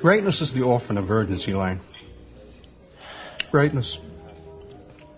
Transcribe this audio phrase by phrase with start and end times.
[0.00, 1.78] Greatness is the orphan of urgency, Laine.
[3.50, 3.98] Greatness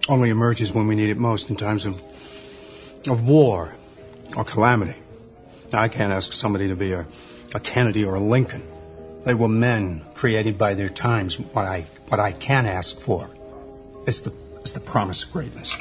[0.09, 2.01] only emerges when we need it most in times of,
[3.09, 3.73] of war
[4.37, 4.99] or calamity.
[5.73, 7.07] Now, I can't ask somebody to be a,
[7.55, 8.67] a Kennedy or a Lincoln.
[9.25, 11.39] They were men created by their times.
[11.39, 13.31] What I, what I can ask for
[14.07, 14.33] is the,
[14.65, 15.77] is the promise of greatness.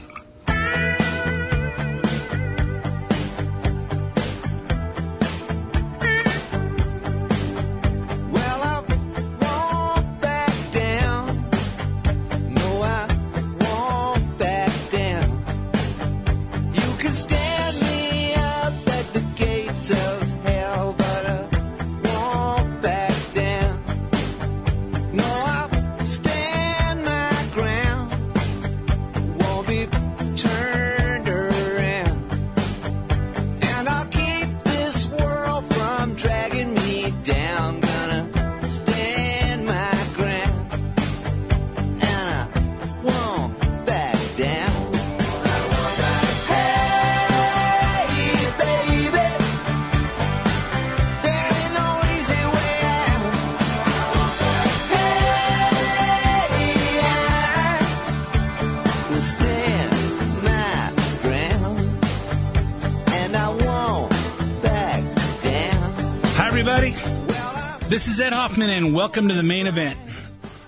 [68.01, 69.95] This is Ed Hoffman, and welcome to the main event.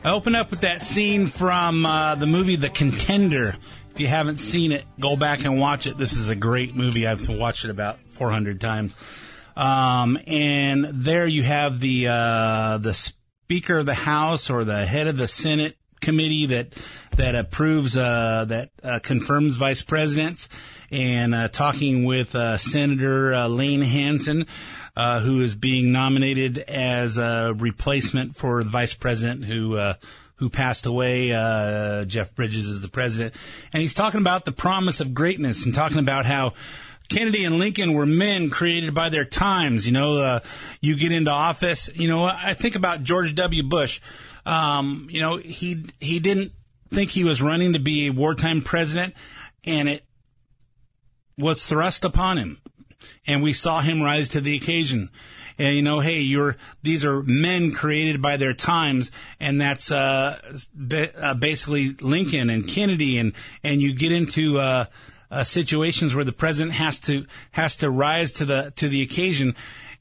[0.03, 3.55] I open up with that scene from uh, the movie The Contender.
[3.89, 5.97] If you haven't seen it, go back and watch it.
[5.97, 7.07] This is a great movie.
[7.07, 8.95] I've watched it about 400 times.
[9.57, 15.07] Um, and there you have the uh, the Speaker of the House or the head
[15.07, 16.77] of the Senate committee that
[17.15, 20.49] that approves uh, that uh, confirms vice presidents,
[20.91, 24.45] and uh, talking with uh, Senator uh, Laine Hanson,
[24.95, 29.77] uh, who is being nominated as a replacement for the vice president who.
[29.77, 29.93] Uh,
[30.37, 31.31] who passed away?
[31.31, 33.33] Uh, Jeff Bridges is the president,
[33.71, 36.53] and he's talking about the promise of greatness and talking about how
[37.07, 39.85] Kennedy and Lincoln were men created by their times.
[39.85, 40.39] You know, uh,
[40.81, 41.89] you get into office.
[41.93, 43.63] You know, I think about George W.
[43.63, 44.01] Bush.
[44.45, 46.51] Um, you know, he he didn't
[46.91, 49.13] think he was running to be a wartime president,
[49.63, 50.03] and it
[51.37, 52.61] was thrust upon him,
[53.25, 55.09] and we saw him rise to the occasion.
[55.57, 60.39] And you know, hey, you're these are men created by their times, and that's uh,
[60.73, 63.33] ba- uh, basically Lincoln and Kennedy, and
[63.63, 64.85] and you get into uh,
[65.29, 69.55] uh, situations where the president has to has to rise to the to the occasion,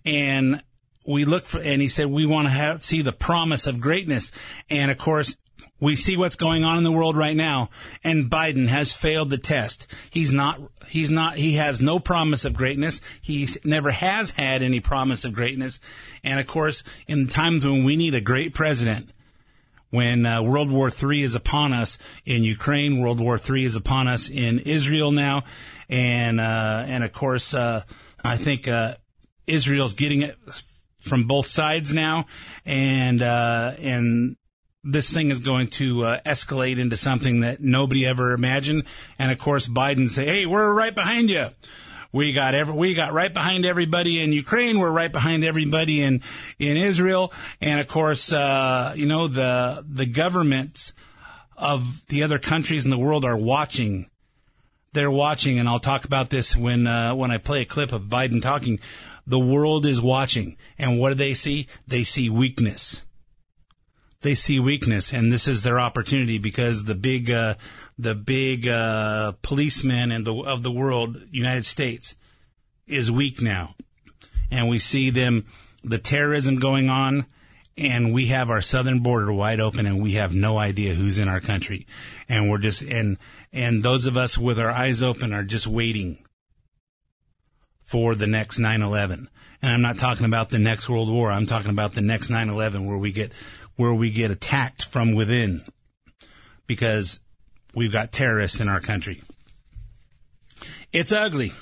[0.05, 0.63] and
[1.07, 4.33] we look for, and he said we want to have, see the promise of greatness,
[4.71, 5.37] and of course
[5.83, 7.69] we see what's going on in the world right now,
[8.05, 9.89] and Biden has failed the test.
[10.11, 13.01] He's not, he's not, he has no promise of greatness.
[13.21, 15.81] He never has had any promise of greatness.
[16.23, 19.11] And of course, in times when we need a great president,
[19.91, 24.07] when uh, World War III is upon us in Ukraine, World War III is upon
[24.07, 25.43] us in Israel now,
[25.89, 27.83] and uh, and of course, uh,
[28.23, 28.95] I think uh,
[29.49, 30.39] Israel's getting it
[31.01, 32.27] from both sides now,
[32.65, 34.37] and uh, and
[34.85, 38.85] this thing is going to uh, escalate into something that nobody ever imagined.
[39.19, 41.49] And of course, Biden say, "Hey, we're right behind you."
[42.13, 44.79] We got every, we got right behind everybody in Ukraine.
[44.79, 46.23] We're right behind everybody in
[46.59, 50.93] in Israel, and of course, uh, you know the the governments
[51.57, 54.11] of the other countries in the world are watching.
[54.93, 58.03] They're watching, and I'll talk about this when uh, when I play a clip of
[58.03, 58.81] Biden talking.
[59.25, 61.69] The world is watching, and what do they see?
[61.87, 63.05] They see weakness
[64.23, 67.55] they see weakness, and this is their opportunity because the big, uh,
[67.99, 72.15] the big uh, the of the world, United States,
[72.87, 73.75] is weak now,
[74.51, 75.47] and we see them,
[75.85, 77.27] the terrorism going on,
[77.77, 81.29] and we have our southern border wide open, and we have no idea who's in
[81.29, 81.87] our country,
[82.29, 83.19] and we're just and
[83.53, 86.19] and those of us with our eyes open are just waiting
[87.85, 89.29] for the next 9/11.
[89.61, 91.31] And I'm not talking about the next World War.
[91.31, 93.33] I'm talking about the next 9/11 where we get
[93.83, 95.61] where we get attacked from within
[96.69, 97.19] because
[97.75, 99.21] we've got terrorists in our country.
[100.93, 101.53] It's ugly.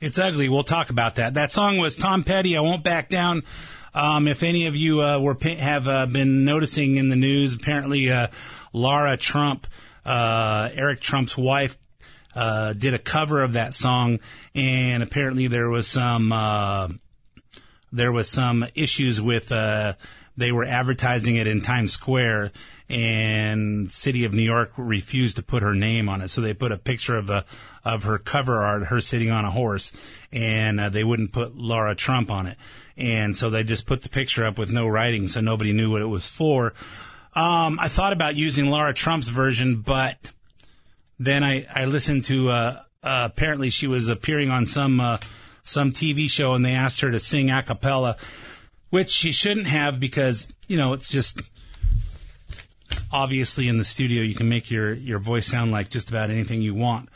[0.00, 0.48] It's ugly.
[0.48, 1.34] We'll talk about that.
[1.34, 2.56] That song was Tom Petty.
[2.56, 3.42] I won't back down.
[3.92, 8.10] Um, if any of you uh, were have uh, been noticing in the news, apparently
[8.10, 8.28] uh,
[8.72, 9.66] Laura Trump,
[10.06, 11.76] uh, Eric Trump's wife,
[12.34, 14.20] uh, did a cover of that song,
[14.54, 16.88] and apparently there was some uh,
[17.92, 19.52] there was some issues with
[20.40, 22.52] they were advertising it in Times Square,
[22.88, 26.72] and City of New York refused to put her name on it, so they put
[26.72, 27.44] a picture of a
[27.84, 29.92] of her cover art, her sitting on a horse,
[30.32, 32.56] and uh, they wouldn't put Laura Trump on it,
[32.96, 36.02] and so they just put the picture up with no writing, so nobody knew what
[36.02, 36.72] it was for.
[37.34, 40.32] Um, I thought about using Laura Trump's version, but
[41.18, 45.18] then I, I listened to uh, uh, apparently she was appearing on some uh,
[45.62, 48.16] some TV show and they asked her to sing a cappella,
[48.90, 51.40] which she shouldn't have because you know it's just
[53.12, 56.60] obviously in the studio you can make your your voice sound like just about anything
[56.60, 57.08] you want.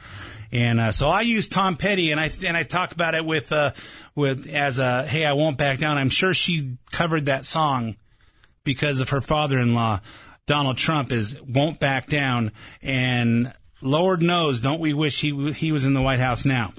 [0.53, 3.51] And uh, so I use Tom Petty, and I and I talk about it with
[3.51, 3.73] uh,
[4.15, 5.99] with as a hey I won't back down.
[5.99, 7.97] I'm sure she covered that song
[8.63, 10.01] because of her father-in-law,
[10.47, 15.85] Donald Trump, is won't back down, and Lord knows, don't we wish he he was
[15.85, 16.73] in the White House now.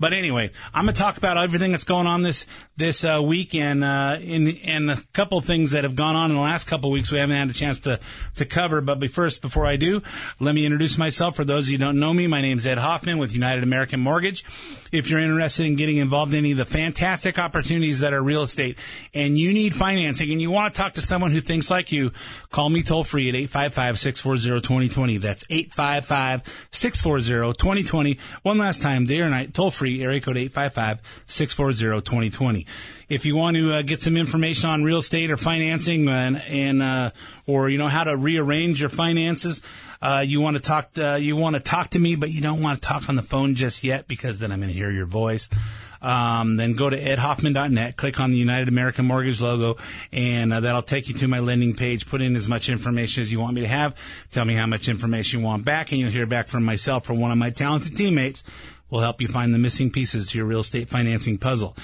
[0.00, 2.46] But anyway, I'm gonna talk about everything that's going on this
[2.76, 6.36] this uh, week, and uh, in and a couple things that have gone on in
[6.36, 7.98] the last couple weeks we haven't had a chance to
[8.36, 8.80] to cover.
[8.80, 10.02] But first, before I do,
[10.40, 11.36] let me introduce myself.
[11.36, 13.62] For those of you who don't know me, my name is Ed Hoffman with United
[13.62, 14.44] American Mortgage.
[14.92, 18.42] If you're interested in getting involved in any of the fantastic opportunities that are real
[18.42, 18.76] estate,
[19.14, 22.10] and you need financing, and you want to talk to someone who thinks like you,
[22.50, 25.20] call me toll free at 855-640-2020.
[25.20, 28.18] That's 855-640-2020.
[28.42, 32.66] One last time, day or night, toll free, area code 855-640-2020.
[33.08, 36.82] If you want to uh, get some information on real estate or financing and, and
[36.82, 37.10] uh,
[37.46, 39.62] or you know how to rearrange your finances,
[40.00, 42.62] uh, you want to talk to, you want to talk to me, but you don't
[42.62, 45.06] want to talk on the phone just yet because then I'm going to hear your
[45.06, 45.48] voice.
[46.00, 49.76] Um, then go to edhoffman.net, click on the United American Mortgage logo,
[50.12, 52.06] and uh, that'll take you to my lending page.
[52.06, 53.96] Put in as much information as you want me to have.
[54.30, 57.14] Tell me how much information you want back, and you'll hear back from myself or
[57.14, 58.44] one of my talented teammates.
[58.90, 61.76] We'll help you find the missing pieces to your real estate financing puzzle.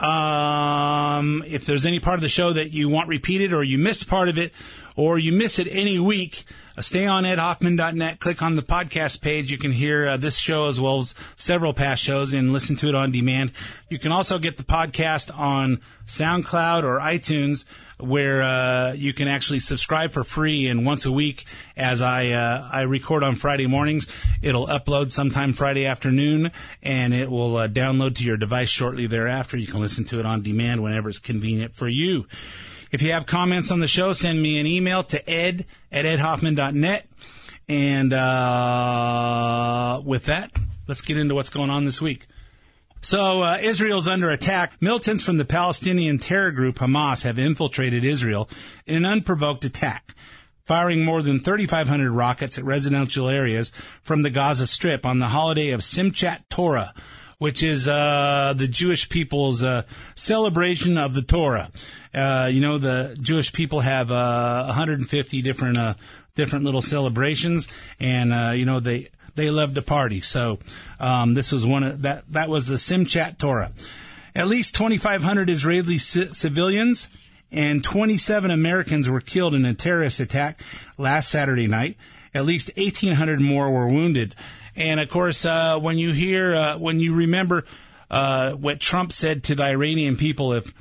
[0.00, 4.08] Um, if there's any part of the show that you want repeated or you missed
[4.08, 4.52] part of it
[4.96, 6.44] or you miss it any week,
[6.76, 9.50] uh, stay on edhoffman.net, click on the podcast page.
[9.50, 12.88] You can hear uh, this show as well as several past shows and listen to
[12.88, 13.52] it on demand.
[13.88, 17.64] You can also get the podcast on SoundCloud or iTunes
[18.02, 21.44] where uh, you can actually subscribe for free and once a week
[21.76, 24.08] as I uh, I record on Friday mornings
[24.42, 26.50] it'll upload sometime Friday afternoon
[26.82, 30.26] and it will uh, download to your device shortly thereafter you can listen to it
[30.26, 32.26] on demand whenever it's convenient for you
[32.92, 37.08] if you have comments on the show send me an email to ed at edhoffman.net
[37.68, 40.52] and uh, with that
[40.86, 42.26] let's get into what's going on this week
[43.04, 44.80] so uh, Israel's under attack.
[44.80, 48.48] Militants from the Palestinian terror group Hamas have infiltrated Israel
[48.86, 50.14] in an unprovoked attack,
[50.64, 53.72] firing more than 3,500 rockets at residential areas
[54.02, 56.94] from the Gaza Strip on the holiday of Simchat Torah,
[57.38, 59.82] which is uh, the Jewish people's uh,
[60.14, 61.72] celebration of the Torah.
[62.14, 65.94] Uh, you know, the Jewish people have uh, 150 different uh,
[66.34, 67.68] different little celebrations,
[67.98, 70.20] and uh, you know they they love to party.
[70.20, 70.58] So
[71.00, 72.24] um, this was one of that.
[72.32, 73.72] That was the Simchat Torah.
[74.34, 77.08] At least 2,500 Israeli ci- civilians
[77.50, 80.60] and 27 Americans were killed in a terrorist attack
[80.96, 81.96] last Saturday night.
[82.34, 84.34] At least 1,800 more were wounded.
[84.74, 87.64] And of course, uh, when you hear, uh, when you remember
[88.10, 90.72] uh, what Trump said to the Iranian people, if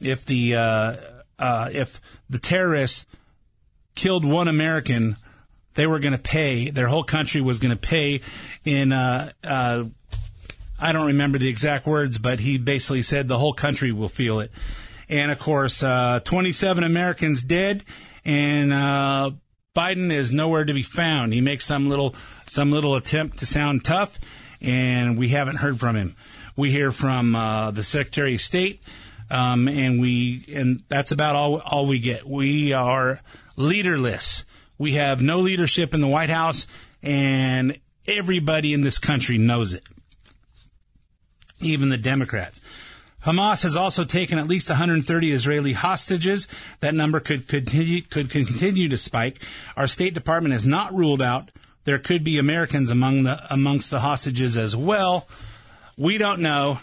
[0.00, 0.96] if the uh,
[1.38, 3.06] uh, if the terrorists
[3.94, 5.16] killed one American,
[5.74, 6.70] they were going to pay.
[6.70, 8.20] Their whole country was going to pay
[8.64, 8.92] in.
[8.92, 9.84] Uh, uh,
[10.78, 14.40] I don't remember the exact words, but he basically said the whole country will feel
[14.40, 14.50] it.
[15.08, 17.84] And of course, uh, 27 Americans dead,
[18.24, 19.30] and uh,
[19.74, 21.32] Biden is nowhere to be found.
[21.32, 22.14] He makes some little
[22.46, 24.18] some little attempt to sound tough,
[24.60, 26.16] and we haven't heard from him.
[26.56, 28.82] We hear from the Secretary of State,
[29.30, 32.26] um, and we and that's about all all we get.
[32.26, 33.20] We are
[33.56, 34.44] leaderless.
[34.78, 36.66] We have no leadership in the White House,
[37.02, 39.84] and everybody in this country knows it,
[41.60, 42.60] even the Democrats.
[43.24, 46.46] Hamas has also taken at least 130 Israeli hostages.
[46.78, 49.42] That number could continue, could continue to spike.
[49.76, 51.50] Our State Department has not ruled out
[51.86, 55.26] there could be Americans among the amongst the hostages as well.
[55.96, 56.80] We don't know.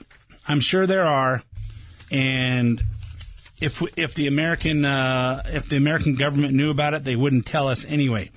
[0.47, 1.43] I'm sure there are,
[2.13, 2.82] and
[3.60, 7.67] if if the American uh, if the American government knew about it, they wouldn't tell
[7.67, 8.29] us anyway.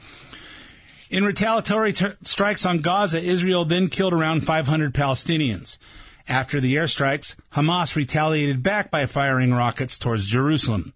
[1.10, 5.78] In retaliatory ter- strikes on Gaza, Israel then killed around 500 Palestinians.
[6.26, 10.92] After the airstrikes, Hamas retaliated back by firing rockets towards Jerusalem.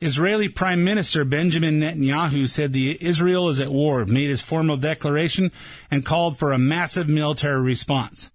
[0.00, 5.50] Israeli Prime Minister Benjamin Netanyahu said the Israel is at war, made his formal declaration,
[5.90, 8.30] and called for a massive military response.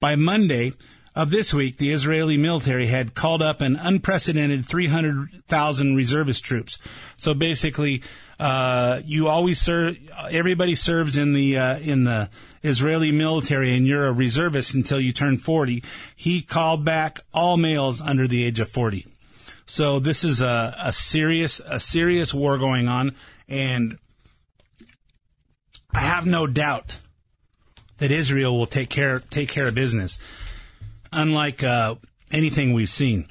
[0.00, 0.72] By Monday
[1.18, 6.78] of this week, the Israeli military had called up an unprecedented 300,000 reservist troops.
[7.16, 8.02] So basically,
[8.38, 9.98] uh, you always serve,
[10.30, 12.30] everybody serves in the, uh, in the
[12.62, 15.82] Israeli military and you're a reservist until you turn 40.
[16.14, 19.04] He called back all males under the age of 40.
[19.66, 23.16] So this is a, a serious, a serious war going on
[23.48, 23.98] and
[25.92, 27.00] I have no doubt
[27.96, 30.20] that Israel will take care, take care of business
[31.12, 31.96] unlike uh,
[32.30, 33.26] anything we've seen.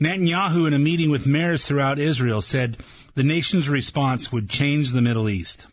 [0.00, 2.78] Netanyahu, in a meeting with mayors throughout Israel, said
[3.14, 5.66] the nation's response would change the Middle East.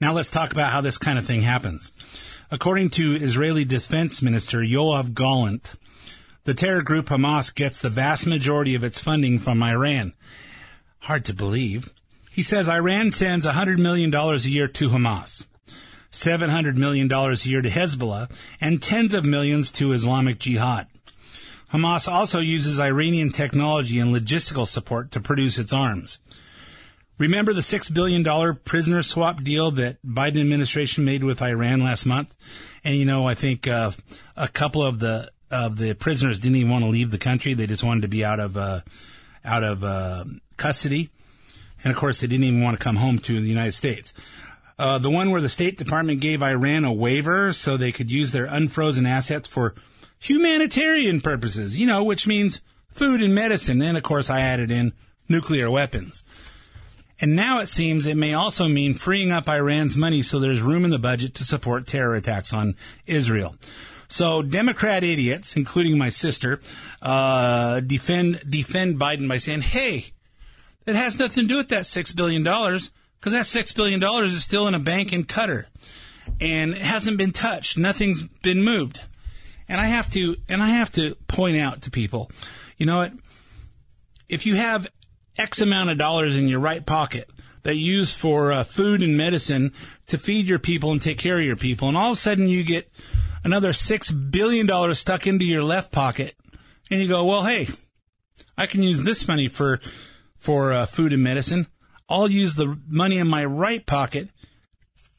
[0.00, 1.92] Now let's talk about how this kind of thing happens.
[2.50, 5.74] According to Israeli Defense Minister Yoav Gallant,
[6.44, 10.12] the terror group Hamas gets the vast majority of its funding from Iran.
[11.00, 11.92] Hard to believe.
[12.30, 15.46] He says Iran sends $100 million a year to Hamas.
[16.12, 20.86] $700 million a year to Hezbollah, and tens of millions to Islamic Jihad.
[21.72, 26.20] Hamas also uses Iranian technology and logistical support to produce its arms.
[27.18, 32.34] Remember the $6 billion prisoner swap deal that Biden administration made with Iran last month?
[32.84, 33.92] And you know, I think uh,
[34.36, 37.52] a couple of the of the prisoners didn't even want to leave the country.
[37.54, 38.80] They just wanted to be out of uh,
[39.44, 40.24] out of uh,
[40.56, 41.10] custody.
[41.84, 44.14] And of course, they didn't even want to come home to the United States.
[44.78, 48.32] Uh, the one where the State Department gave Iran a waiver so they could use
[48.32, 49.74] their unfrozen assets for
[50.18, 52.60] humanitarian purposes, you know, which means
[52.90, 53.82] food and medicine.
[53.82, 54.92] And of course, I added in
[55.28, 56.24] nuclear weapons.
[57.20, 60.84] And now it seems it may also mean freeing up Iran's money so there's room
[60.84, 62.74] in the budget to support terror attacks on
[63.06, 63.54] Israel.
[64.08, 66.60] So Democrat idiots, including my sister,
[67.00, 70.12] uh, defend defend Biden by saying, "Hey,
[70.84, 72.90] it has nothing to do with that six billion dollars
[73.22, 75.66] because that six billion dollars is still in a bank in Qatar,
[76.40, 77.78] and it hasn't been touched.
[77.78, 79.02] Nothing's been moved."
[79.68, 82.30] And I have to and I have to point out to people,
[82.76, 83.12] you know what?
[84.28, 84.88] If you have
[85.38, 87.30] X amount of dollars in your right pocket
[87.62, 89.72] that you use for uh, food and medicine
[90.08, 92.48] to feed your people and take care of your people, and all of a sudden
[92.48, 92.90] you get
[93.44, 96.34] another six billion dollars stuck into your left pocket,
[96.90, 97.68] and you go, well, hey,
[98.58, 99.80] I can use this money for
[100.36, 101.68] for uh, food and medicine.
[102.12, 104.28] I'll use the money in my right pocket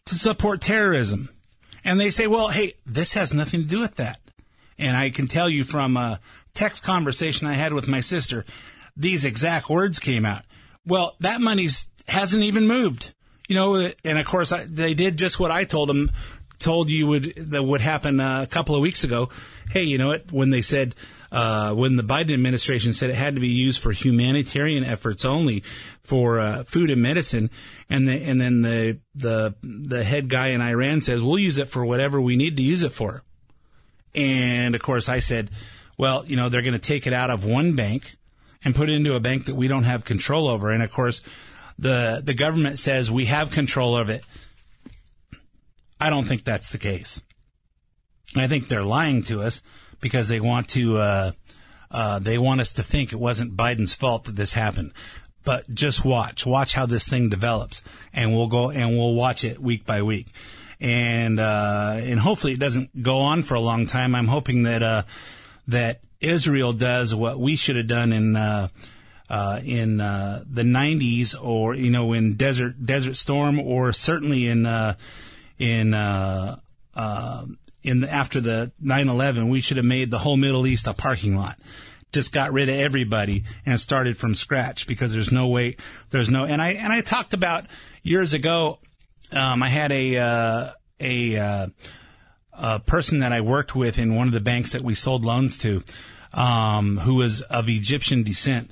[0.06, 1.30] to support terrorism.
[1.84, 4.20] And they say, well, hey, this has nothing to do with that.
[4.78, 6.20] And I can tell you from a
[6.54, 8.46] text conversation I had with my sister,
[8.96, 10.44] these exact words came out.
[10.86, 13.14] Well, that money's hasn't even moved.
[13.50, 16.12] You know, and of course I, they did just what I told them,
[16.60, 19.30] told you would that would happen uh, a couple of weeks ago.
[19.72, 20.32] Hey, you know what?
[20.32, 20.96] When they said
[21.34, 25.63] uh, when the Biden administration said it had to be used for humanitarian efforts only
[26.04, 27.50] for uh, food and medicine,
[27.90, 31.70] and the, and then the the the head guy in Iran says we'll use it
[31.70, 33.24] for whatever we need to use it for.
[34.13, 35.50] And of course, I said,
[35.98, 38.16] well, you know, they're going to take it out of one bank
[38.63, 40.70] and put it into a bank that we don't have control over.
[40.70, 41.22] And of course,
[41.80, 44.24] the the government says we have control of it.
[46.00, 47.24] I don't think that's the case.
[48.36, 49.63] I think they're lying to us
[50.04, 51.32] because they want to uh,
[51.90, 54.92] uh, they want us to think it wasn't Biden's fault that this happened.
[55.46, 57.84] But just watch, watch how this thing develops,
[58.14, 60.28] and we'll go and we'll watch it week by week,
[60.80, 64.14] and uh, and hopefully it doesn't go on for a long time.
[64.14, 65.04] I'm hoping that uh,
[65.68, 68.68] that Israel does what we should have done in uh,
[69.30, 74.96] uh, in the 90s, or you know, in Desert Desert Storm, or certainly in uh,
[75.60, 76.58] in uh,
[76.96, 77.46] uh,
[77.84, 81.36] in the, after the 9/11, we should have made the whole Middle East a parking
[81.36, 81.60] lot.
[82.12, 85.75] Just got rid of everybody and started from scratch because there's no way,
[86.12, 86.46] there's no.
[86.46, 87.66] And I and I talked about
[88.02, 88.80] years ago.
[89.32, 91.68] Um, I had a uh, a uh,
[92.54, 95.58] a person that I worked with in one of the banks that we sold loans
[95.60, 95.84] to,
[96.34, 98.72] um, who was of Egyptian descent,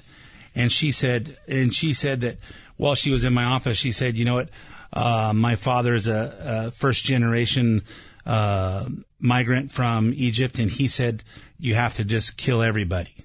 [0.56, 2.38] and she said, and she said that
[2.78, 4.50] while she was in my office, she said, you know what,
[4.94, 7.84] uh, my father is a, a first generation
[8.26, 8.86] uh,
[9.20, 11.24] migrant from Egypt, and he said
[11.60, 13.16] you have to just kill everybody.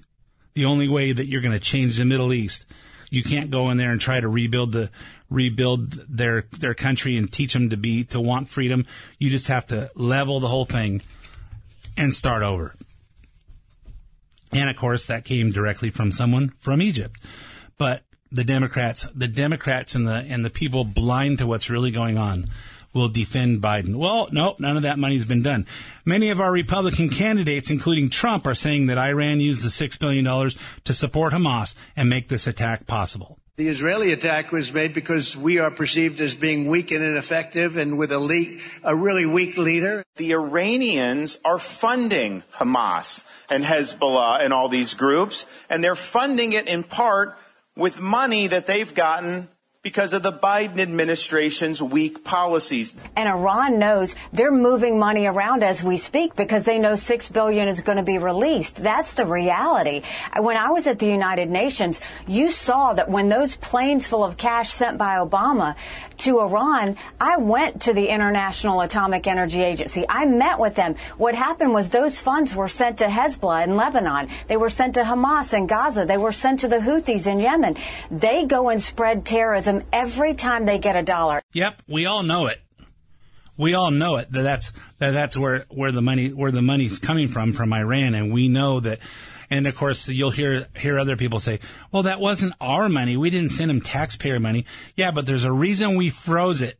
[0.53, 2.65] The only way that you're going to change the Middle East,
[3.09, 4.89] you can't go in there and try to rebuild the
[5.29, 8.85] rebuild their their country and teach them to be to want freedom.
[9.19, 11.01] You just have to level the whole thing
[11.95, 12.75] and start over.
[14.51, 17.19] And of course, that came directly from someone from Egypt.
[17.77, 22.17] But the Democrats, the Democrats and the and the people blind to what's really going
[22.17, 22.45] on
[22.97, 23.95] will defend Biden.
[23.95, 25.65] Well, no, none of that money's been done.
[26.03, 30.25] Many of our Republican candidates, including Trump, are saying that Iran used the $6 billion
[30.83, 33.37] to support Hamas and make this attack possible.
[33.57, 37.97] The Israeli attack was made because we are perceived as being weak and ineffective and
[37.97, 40.03] with a, le- a really weak leader.
[40.17, 46.67] The Iranians are funding Hamas and Hezbollah and all these groups, and they're funding it
[46.67, 47.35] in part
[47.75, 49.49] with money that they've gotten
[49.87, 52.93] because of the Biden administration's weak policies.
[53.15, 57.69] And Iran knows they're moving money around as we speak because they know six billion
[57.69, 58.75] is going to be released.
[58.75, 60.01] That's the reality.
[60.37, 64.35] When I was at the United Nations, you saw that when those planes full of
[64.35, 65.77] cash sent by Obama
[66.19, 70.05] to Iran, I went to the International Atomic Energy Agency.
[70.07, 70.95] I met with them.
[71.17, 74.29] What happened was those funds were sent to Hezbollah in Lebanon.
[74.47, 76.05] They were sent to Hamas in Gaza.
[76.05, 77.77] They were sent to the Houthis in Yemen.
[78.11, 81.41] They go and spread terrorism every time they get a dollar.
[81.53, 82.59] Yep, we all know it.
[83.57, 86.99] We all know it that that's that that's where where the money where the money's
[86.99, 88.99] coming from from Iran, and we know that.
[89.49, 91.59] And of course, you'll hear hear other people say,
[91.91, 93.15] "Well, that wasn't our money.
[93.15, 96.79] We didn't send them taxpayer money." Yeah, but there's a reason we froze it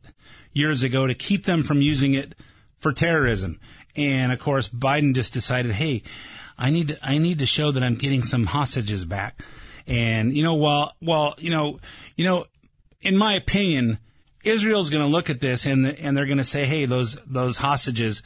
[0.52, 2.34] years ago to keep them from using it
[2.78, 3.58] for terrorism.
[3.96, 6.02] And of course, Biden just decided, "Hey,
[6.58, 9.40] I need to, I need to show that I'm getting some hostages back."
[9.86, 11.80] And you know, well, well, you know,
[12.16, 12.46] you know,
[13.00, 13.98] in my opinion,
[14.44, 17.56] Israel's going to look at this and and they're going to say, "Hey, those those
[17.56, 18.22] hostages,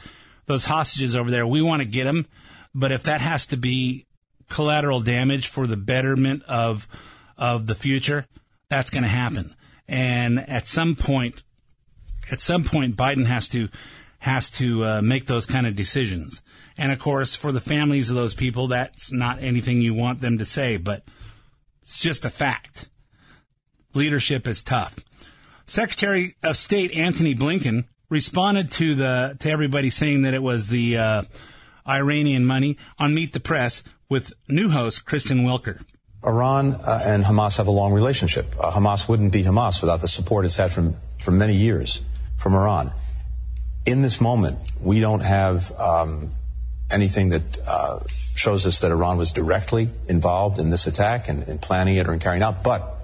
[0.47, 2.27] those hostages over there, we want to get them,
[2.75, 4.05] but if that has to be
[4.49, 6.87] collateral damage for the betterment of
[7.37, 8.27] of the future,
[8.69, 9.55] that's going to happen."
[9.87, 11.43] And at some point,
[12.31, 13.69] at some point, Biden has to
[14.19, 16.41] has to uh, make those kind of decisions.
[16.77, 20.37] And of course, for the families of those people, that's not anything you want them
[20.37, 21.03] to say, but
[21.81, 22.87] it's just a fact.
[23.93, 24.97] Leadership is tough.
[25.65, 30.97] Secretary of State Antony Blinken responded to the to everybody saying that it was the
[30.97, 31.23] uh,
[31.87, 35.83] Iranian money on Meet the Press with new host Kristen Welker.
[36.25, 38.55] Iran uh, and Hamas have a long relationship.
[38.59, 42.01] Uh, Hamas wouldn't be Hamas without the support it's had from for many years
[42.37, 42.91] from Iran.
[43.85, 46.31] In this moment, we don't have um,
[46.89, 47.99] anything that uh,
[48.35, 52.13] shows us that Iran was directly involved in this attack and in planning it or
[52.13, 52.95] in carrying out, but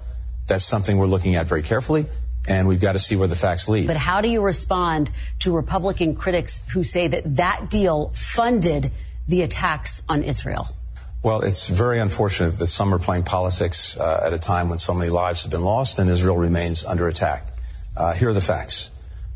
[0.46, 2.06] that's something we're looking at very carefully,
[2.48, 3.86] and we've got to see where the facts lead.
[3.86, 5.10] But how do you respond
[5.40, 8.90] to Republican critics who say that that deal funded
[9.28, 10.68] the attacks on Israel?
[11.22, 14.94] Well, it's very unfortunate that some are playing politics uh, at a time when so
[14.94, 17.46] many lives have been lost and Israel remains under attack.
[17.94, 18.90] Uh, here are the facts.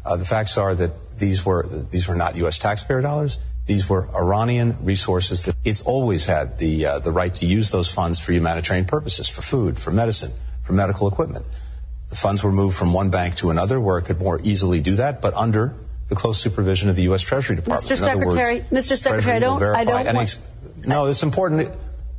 [0.05, 2.59] Uh, the facts are that these were these were not U.S.
[2.59, 3.39] taxpayer dollars.
[3.67, 5.45] These were Iranian resources.
[5.45, 9.29] That it's always had the uh, the right to use those funds for humanitarian purposes,
[9.29, 11.45] for food, for medicine, for medical equipment.
[12.09, 14.97] The funds were moved from one bank to another where it could more easily do
[14.97, 15.75] that, but under
[16.09, 17.23] the close supervision of the U.S.
[17.23, 17.87] Treasury Department.
[17.87, 17.93] Mr.
[17.93, 18.99] In Secretary, words, Mr.
[18.99, 20.39] Secretary, Treasury I don't, I don't want.
[20.87, 21.71] No, it's important.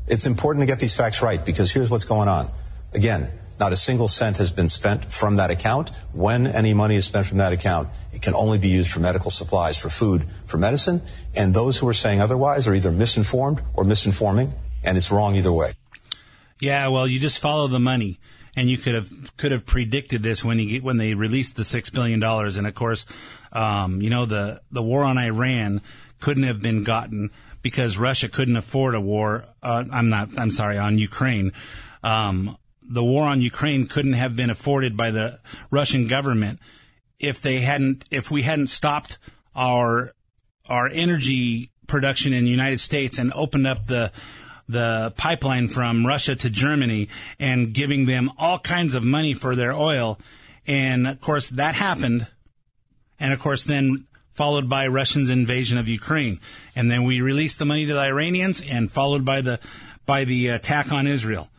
[0.07, 2.51] It's important to get these facts right because here's what's going on.
[2.93, 5.89] Again, not a single cent has been spent from that account.
[6.11, 9.31] When any money is spent from that account, it can only be used for medical
[9.31, 11.01] supplies, for food, for medicine.
[11.35, 14.51] And those who are saying otherwise are either misinformed or misinforming,
[14.83, 15.73] and it's wrong either way.
[16.59, 18.19] Yeah, well, you just follow the money,
[18.55, 21.65] and you could have could have predicted this when you get, when they released the
[21.65, 23.05] six billion dollars, and of course,
[23.51, 25.81] um, you know the the war on Iran
[26.21, 27.29] couldn't have been gotten
[27.65, 29.43] because Russia couldn't afford a war.
[29.63, 30.37] Uh, I'm not.
[30.37, 31.51] I'm sorry on Ukraine.
[32.03, 35.39] Um, the war on Ukraine couldn't have been afforded by the
[35.71, 36.59] Russian government
[37.17, 39.17] if they hadn't if we hadn't stopped
[39.55, 40.13] our
[40.69, 44.11] our energy production in the United States and opened up the
[44.69, 49.73] the pipeline from Russia to Germany and giving them all kinds of money for their
[49.73, 50.19] oil.
[50.67, 52.27] And of course that happened.
[53.19, 56.39] And of course then followed by Russia's invasion of Ukraine.
[56.75, 59.59] And then we released the money to the Iranians and followed by the
[60.05, 61.49] by the attack on Israel.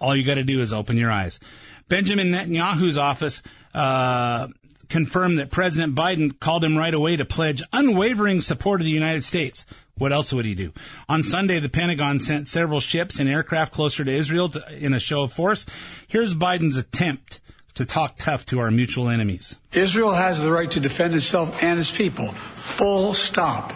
[0.00, 1.40] All you got to do is open your eyes.
[1.88, 3.42] Benjamin Netanyahu's office
[3.74, 4.46] uh,
[4.88, 9.24] confirmed that President Biden called him right away to pledge unwavering support of the United
[9.24, 9.66] States.
[9.98, 10.72] What else would he do?
[11.08, 15.00] On Sunday, the Pentagon sent several ships and aircraft closer to Israel to, in a
[15.00, 15.66] show of force.
[16.06, 17.40] Here's Biden's attempt
[17.80, 19.58] to talk tough to our mutual enemies.
[19.72, 22.30] Israel has the right to defend itself and its people.
[22.32, 23.72] Full stop.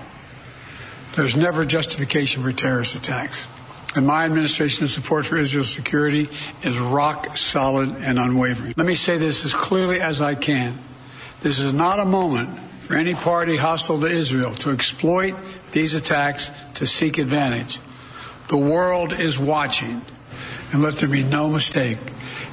[1.17, 3.49] There's never justification for terrorist attacks.
[3.97, 6.29] And my administration's support for Israel's security
[6.63, 8.75] is rock solid and unwavering.
[8.77, 10.79] Let me say this as clearly as I can.
[11.41, 15.35] This is not a moment for any party hostile to Israel to exploit
[15.73, 17.81] these attacks to seek advantage.
[18.49, 20.03] The world is watching.
[20.73, 21.97] And let there be no mistake.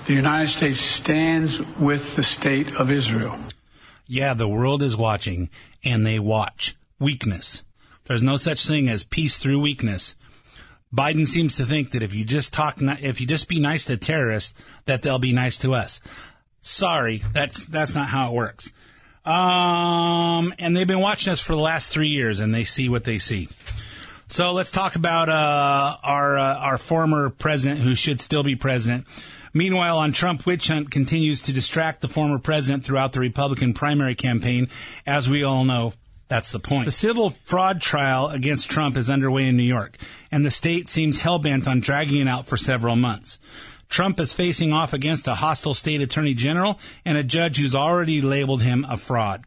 [0.08, 3.38] The United States stands with the state of Israel.
[4.08, 5.50] Yeah, the world is watching,
[5.84, 7.64] and they watch weakness.
[8.06, 10.16] There's no such thing as peace through weakness.
[10.94, 13.96] Biden seems to think that if you just talk, if you just be nice to
[13.96, 14.54] terrorists,
[14.86, 16.02] that they'll be nice to us.
[16.62, 18.74] Sorry, that's that's not how it works.
[19.24, 23.04] Um, and they've been watching us for the last three years, and they see what
[23.04, 23.50] they see.
[24.28, 29.06] So let's talk about uh, our uh, our former president, who should still be president.
[29.54, 34.16] Meanwhile, on Trump witch hunt continues to distract the former president throughout the Republican primary
[34.16, 34.70] campaign.
[35.06, 35.94] As we all know,
[36.28, 36.86] that's the point.
[36.86, 39.98] The civil fraud trial against Trump is underway in New York,
[40.32, 43.38] and the state seems hell bent on dragging it out for several months.
[43.90, 48.22] Trump is facing off against a hostile state attorney general and a judge who's already
[48.22, 49.44] labeled him a fraud.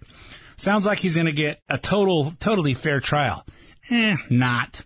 [0.59, 3.47] Sounds like he's going to get a total, totally fair trial.
[3.91, 4.85] Eh, not.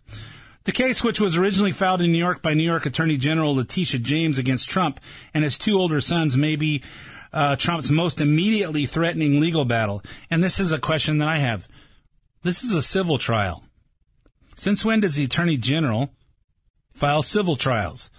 [0.69, 4.01] The case, which was originally filed in New York by New York Attorney General Letitia
[4.01, 5.01] James against Trump
[5.33, 6.83] and his two older sons, may be
[7.33, 10.03] uh, Trump's most immediately threatening legal battle.
[10.31, 11.69] And this is a question that I have.
[12.43, 13.65] This is a civil trial.
[14.57, 16.11] Since when does the Attorney General
[16.93, 18.11] file civil trials?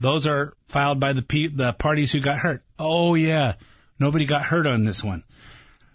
[0.00, 2.64] Those are filed by the the parties who got hurt.
[2.78, 3.56] Oh yeah,
[3.98, 5.22] nobody got hurt on this one.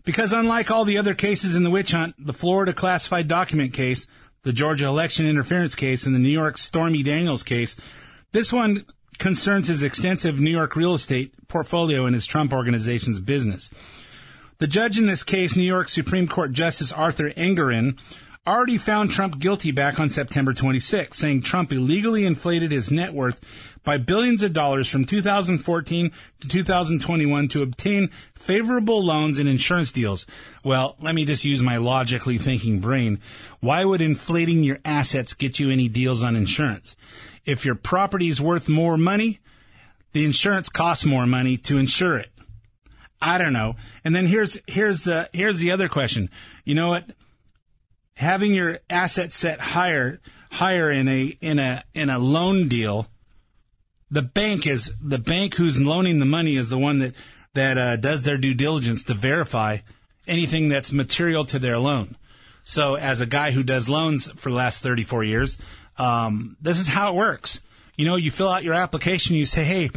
[0.05, 4.05] Because unlike all the other cases in the witch hunt, the Florida classified document case,
[4.43, 7.75] the Georgia election interference case, and the New York Stormy Daniels case,
[8.31, 8.85] this one
[9.17, 13.69] concerns his extensive New York real estate portfolio and his Trump organization's business.
[14.59, 17.97] The judge in this case, New York Supreme Court Justice Arthur Engoron,
[18.47, 23.39] already found Trump guilty back on September 26, saying Trump illegally inflated his net worth
[23.89, 30.27] by billions of dollars from 2014 to 2021 to obtain favorable loans and insurance deals.
[30.63, 33.19] Well, let me just use my logically thinking brain.
[33.61, 36.95] Why would inflating your assets get you any deals on insurance?
[37.45, 39.39] If your property is worth more money,
[40.13, 42.29] the insurance costs more money to insure it.
[43.19, 43.75] I don't know.
[44.05, 46.29] And then here's here's the here's the other question.
[46.63, 47.05] You know what?
[48.17, 50.19] Having your assets set higher
[50.51, 53.07] higher in a in a in a loan deal,
[54.11, 57.13] the bank is the bank who's loaning the money is the one that
[57.53, 59.77] that uh, does their due diligence to verify
[60.27, 62.15] anything that's material to their loan.
[62.63, 65.57] So, as a guy who does loans for the last 34 years,
[65.97, 67.61] um, this is how it works.
[67.97, 69.89] You know, you fill out your application, you say, "Hey,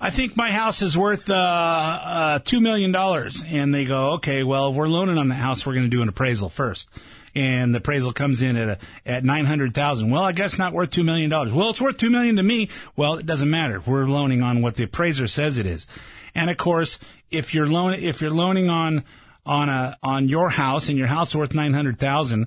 [0.00, 4.42] I think my house is worth uh, uh, two million dollars," and they go, "Okay,
[4.42, 6.88] well, we're loaning on the house, we're going to do an appraisal first.
[7.34, 10.10] And the appraisal comes in at a, at nine hundred thousand.
[10.10, 11.52] Well, I guess not worth two million dollars.
[11.52, 12.68] Well, it's worth two million to me.
[12.96, 13.80] Well, it doesn't matter.
[13.86, 15.86] We're loaning on what the appraiser says it is.
[16.34, 16.98] And of course,
[17.30, 19.04] if you're loan if you're loaning on
[19.46, 22.46] on a on your house and your house is worth nine hundred thousand,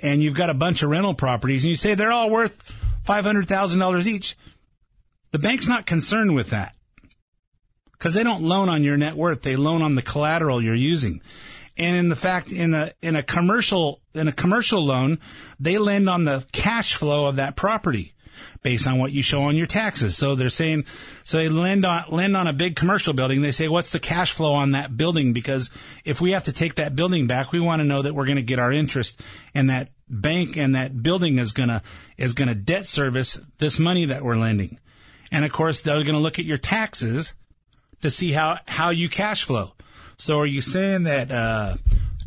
[0.00, 2.62] and you've got a bunch of rental properties, and you say they're all worth
[3.02, 4.36] five hundred thousand dollars each,
[5.30, 6.74] the bank's not concerned with that
[7.92, 11.20] because they don't loan on your net worth; they loan on the collateral you're using.
[11.76, 15.18] And in the fact, in a in a commercial in a commercial loan,
[15.58, 18.14] they lend on the cash flow of that property
[18.62, 20.16] based on what you show on your taxes.
[20.16, 20.86] So they're saying,
[21.22, 23.42] so they lend on lend on a big commercial building.
[23.42, 25.32] They say, what's the cash flow on that building?
[25.32, 25.70] Because
[26.04, 28.36] if we have to take that building back, we want to know that we're going
[28.36, 29.20] to get our interest,
[29.54, 31.82] and that bank and that building is gonna
[32.18, 34.78] is gonna debt service this money that we're lending.
[35.30, 37.34] And of course, they're going to look at your taxes
[38.02, 39.73] to see how how you cash flow.
[40.16, 41.76] So are you saying that uh,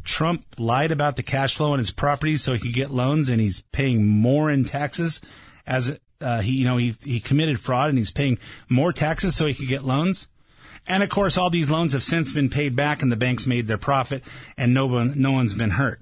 [0.04, 3.40] Trump lied about the cash flow on his properties so he could get loans, and
[3.40, 5.22] he's paying more in taxes
[5.66, 9.46] as uh, he, you know, he he committed fraud and he's paying more taxes so
[9.46, 10.28] he could get loans?
[10.88, 13.68] And of course, all these loans have since been paid back, and the banks made
[13.68, 14.24] their profit,
[14.58, 16.02] and no one no one's been hurt.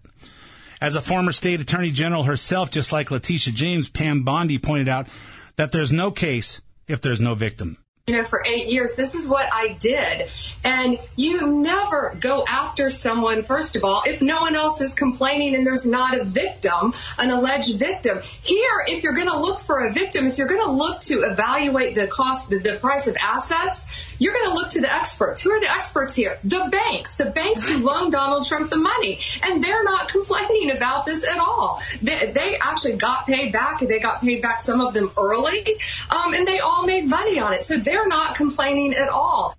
[0.80, 5.08] As a former state attorney general herself, just like Letitia James, Pam Bondi pointed out
[5.56, 9.28] that there's no case if there's no victim you know, for eight years, this is
[9.28, 10.30] what I did.
[10.64, 15.56] And you never go after someone, first of all, if no one else is complaining
[15.56, 18.20] and there's not a victim, an alleged victim.
[18.44, 21.24] Here, if you're going to look for a victim, if you're going to look to
[21.24, 25.42] evaluate the cost, the, the price of assets, you're going to look to the experts.
[25.42, 26.38] Who are the experts here?
[26.44, 29.18] The banks, the banks who loaned Donald Trump the money.
[29.44, 31.82] And they're not complaining about this at all.
[32.04, 33.80] They, they actually got paid back.
[33.80, 35.66] They got paid back some of them early.
[36.12, 37.64] Um, and they all made money on it.
[37.64, 39.56] So they're not complaining at all.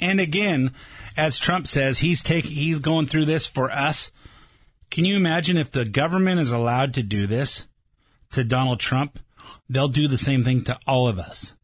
[0.00, 0.72] And again,
[1.16, 4.10] as Trump says, he's taking he's going through this for us.
[4.90, 7.66] Can you imagine if the government is allowed to do this
[8.32, 9.18] to Donald Trump?
[9.68, 11.54] They'll do the same thing to all of us.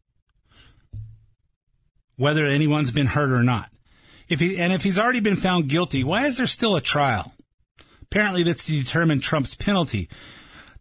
[2.17, 3.71] Whether anyone's been hurt or not.
[4.29, 7.33] If he, and if he's already been found guilty, why is there still a trial?
[8.03, 10.09] Apparently that's to determine Trump's penalty.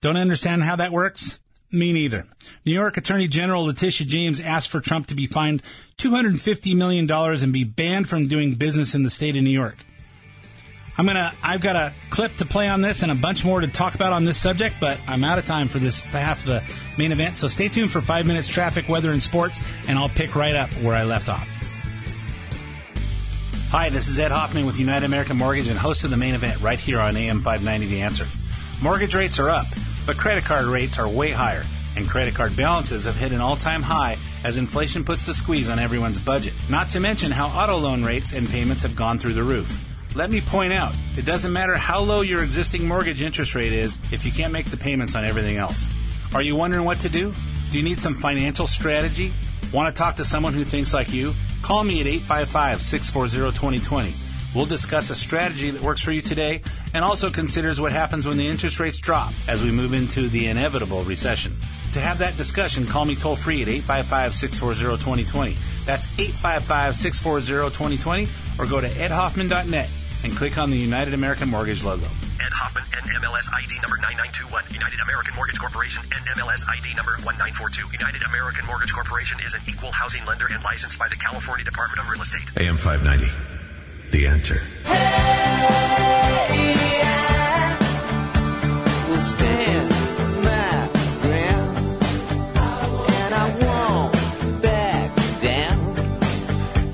[0.01, 1.39] Don't understand how that works?
[1.71, 2.25] Me neither.
[2.65, 5.61] New York Attorney General Letitia James asked for Trump to be fined
[5.97, 9.77] $250 million and be banned from doing business in the state of New York.
[10.97, 11.31] I'm gonna.
[11.43, 14.13] I've got a clip to play on this and a bunch more to talk about
[14.13, 16.63] on this subject, but I'm out of time for this half of the
[16.97, 17.35] main event.
[17.35, 20.69] So stay tuned for five minutes traffic, weather, and sports, and I'll pick right up
[20.81, 21.47] where I left off.
[23.69, 26.61] Hi, this is Ed Hoffman with United American Mortgage and host of the main event
[26.61, 28.25] right here on AM 590 The Answer.
[28.81, 29.67] Mortgage rates are up,
[30.07, 31.65] but credit card rates are way higher,
[31.97, 35.69] and credit card balances have hit an all time high as inflation puts the squeeze
[35.69, 36.53] on everyone's budget.
[36.69, 39.83] Not to mention how auto loan rates and payments have gone through the roof.
[40.15, 43.99] Let me point out, it doesn't matter how low your existing mortgage interest rate is
[44.11, 45.85] if you can't make the payments on everything else.
[46.33, 47.35] Are you wondering what to do?
[47.69, 49.33] Do you need some financial strategy?
[49.73, 51.33] Want to talk to someone who thinks like you?
[51.61, 54.26] Call me at 855 640 2020.
[54.55, 56.61] We'll discuss a strategy that works for you today
[56.93, 60.47] and also considers what happens when the interest rates drop as we move into the
[60.47, 61.53] inevitable recession.
[61.93, 65.57] To have that discussion, call me toll free at 855 640 2020.
[65.85, 68.27] That's 855 640 2020
[68.59, 69.89] or go to edhoffman.net
[70.23, 72.05] and click on the United American Mortgage logo.
[72.39, 74.63] Ed Hoffman, NMLS ID number 9921.
[74.73, 77.89] United American Mortgage Corporation, NMLS ID number 1942.
[77.91, 81.99] United American Mortgage Corporation is an equal housing lender and licensed by the California Department
[81.99, 82.45] of Real Estate.
[82.57, 83.56] AM 590.
[84.11, 84.61] The answer.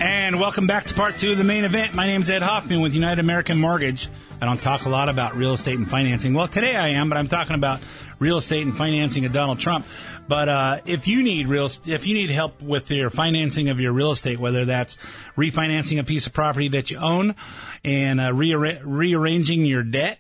[0.02, 1.94] And welcome back to part two of the main event.
[1.94, 4.10] My name is Ed Hoffman with United American Mortgage.
[4.42, 6.34] I don't talk a lot about real estate and financing.
[6.34, 7.80] Well, today I am, but I'm talking about
[8.20, 9.86] real estate and financing of Donald Trump.
[10.28, 13.92] But uh, if you need real, if you need help with your financing of your
[13.92, 14.98] real estate, whether that's
[15.36, 17.36] refinancing a piece of property that you own
[17.84, 20.20] and uh, rearra- rearranging your debt,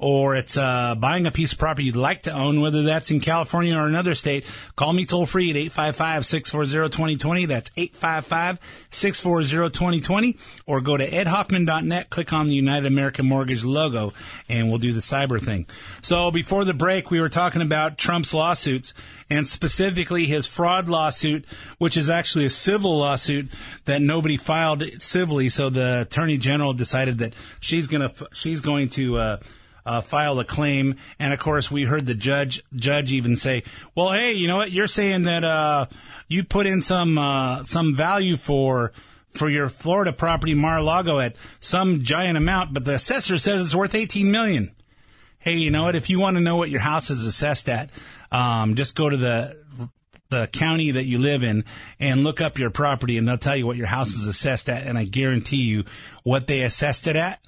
[0.00, 3.20] or it's uh, buying a piece of property you'd like to own, whether that's in
[3.20, 7.46] California or another state, call me toll free at 855-640-2020.
[7.46, 10.38] That's 855-640-2020.
[10.64, 14.14] Or go to edhoffman.net, click on the United American Mortgage logo,
[14.48, 15.66] and we'll do the cyber thing.
[16.00, 18.94] So before the break, we were talking about Trump's lawsuits,
[19.28, 21.44] and specifically his fraud lawsuit,
[21.76, 23.50] which is actually a civil lawsuit
[23.84, 25.50] that nobody filed civilly.
[25.50, 29.36] So the attorney general decided that she's gonna she's going to uh,
[29.90, 33.64] uh, file a claim, and of course we heard the judge judge even say,
[33.96, 34.70] "Well, hey, you know what?
[34.70, 35.86] You're saying that uh,
[36.28, 38.92] you put in some uh, some value for."
[39.32, 43.94] For your Florida property, Mar-a-Lago, at some giant amount, but the assessor says it's worth
[43.94, 44.74] 18 million.
[45.38, 45.94] Hey, you know what?
[45.94, 47.90] If you want to know what your house is assessed at,
[48.32, 49.56] um, just go to the
[50.30, 51.64] the county that you live in
[52.00, 54.84] and look up your property, and they'll tell you what your house is assessed at.
[54.84, 55.84] And I guarantee you,
[56.24, 57.38] what they assessed it at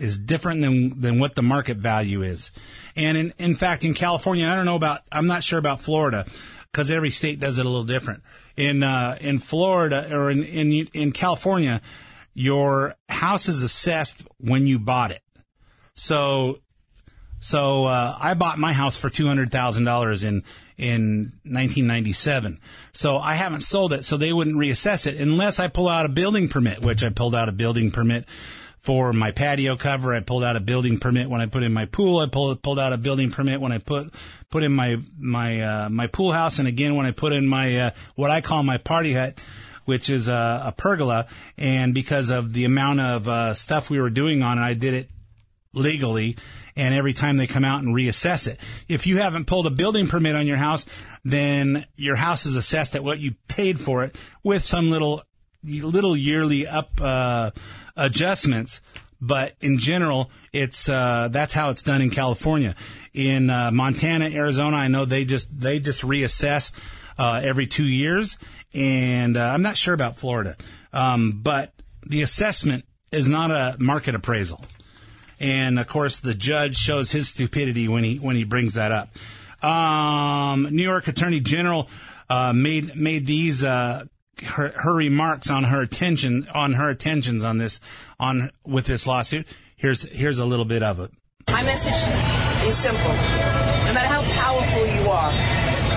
[0.00, 2.50] is different than than what the market value is.
[2.96, 5.02] And in in fact, in California, I don't know about.
[5.12, 6.24] I'm not sure about Florida
[6.72, 8.22] because every state does it a little different.
[8.56, 11.80] In uh, in Florida or in, in in California,
[12.34, 15.22] your house is assessed when you bought it.
[15.94, 16.60] So
[17.40, 20.44] so uh, I bought my house for two hundred thousand dollars in
[20.76, 22.58] in 1997.
[22.94, 26.08] So I haven't sold it, so they wouldn't reassess it unless I pull out a
[26.08, 28.24] building permit, which I pulled out a building permit
[28.80, 30.14] for my patio cover.
[30.14, 32.18] I pulled out a building permit when I put in my pool.
[32.18, 34.12] I pulled pulled out a building permit when I put
[34.50, 37.76] put in my my uh, my pool house, and again when I put in my
[37.76, 39.38] uh, what I call my party hut
[39.90, 41.26] which is a, a pergola.
[41.58, 44.94] And because of the amount of uh, stuff we were doing on it, I did
[44.94, 45.10] it
[45.72, 46.36] legally.
[46.76, 50.06] And every time they come out and reassess it, if you haven't pulled a building
[50.06, 50.86] permit on your house,
[51.24, 54.14] then your house is assessed at what you paid for it
[54.44, 55.24] with some little
[55.62, 57.50] little yearly up uh,
[58.00, 58.80] adjustments.
[59.20, 62.74] But in general, it's uh, that's how it's done in California.
[63.12, 66.72] In uh, Montana, Arizona, I know they just they just reassess
[67.18, 68.38] uh, every two years,
[68.72, 70.56] and uh, I'm not sure about Florida.
[70.94, 71.74] Um, but
[72.06, 74.64] the assessment is not a market appraisal,
[75.38, 79.10] and of course, the judge shows his stupidity when he when he brings that up.
[79.62, 81.90] Um, New York Attorney General
[82.30, 84.04] uh, made made these uh,
[84.42, 87.80] her, her remarks on her attention on her attentions on this
[88.18, 89.46] on with this lawsuit.
[89.76, 91.10] Here's here's a little bit of it.
[91.50, 91.92] My message
[92.68, 93.02] is simple.
[93.02, 95.32] No matter how powerful you are,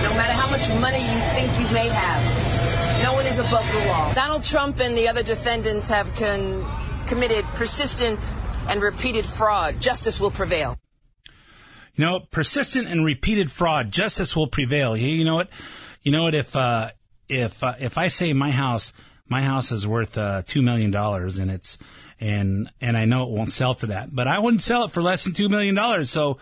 [0.02, 3.86] no matter how much money you think you may have, no one is above the
[3.86, 4.12] law.
[4.14, 6.66] Donald Trump and the other defendants have con-
[7.06, 8.32] committed persistent
[8.68, 9.80] and repeated fraud.
[9.80, 10.78] Justice will prevail.
[11.94, 14.96] You know, persistent and repeated fraud, justice will prevail.
[14.96, 15.50] You, you know what?
[16.02, 16.34] You know what?
[16.34, 16.90] If uh,
[17.28, 18.92] if uh, if I say my house
[19.28, 21.78] my house is worth uh, two million dollars and it's
[22.20, 25.02] and and I know it won't sell for that, but I wouldn't sell it for
[25.02, 26.10] less than two million dollars.
[26.10, 26.38] So,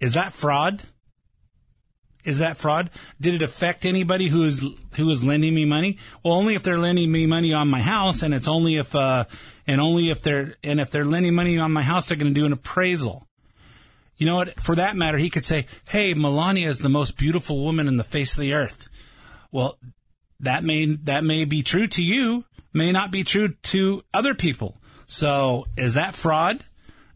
[0.00, 0.82] is that fraud?
[2.24, 2.90] Is that fraud?
[3.20, 4.64] Did it affect anybody who is
[4.96, 5.98] who is lending me money?
[6.22, 9.24] Well, only if they're lending me money on my house, and it's only if uh,
[9.66, 12.40] and only if they're and if they're lending money on my house, they're going to
[12.40, 13.26] do an appraisal.
[14.16, 14.58] You know what?
[14.60, 18.04] For that matter, he could say, "Hey, Melania is the most beautiful woman in the
[18.04, 18.88] face of the earth."
[19.52, 19.78] Well,
[20.40, 24.76] that may that may be true to you, may not be true to other people.
[25.06, 26.60] So, is that fraud?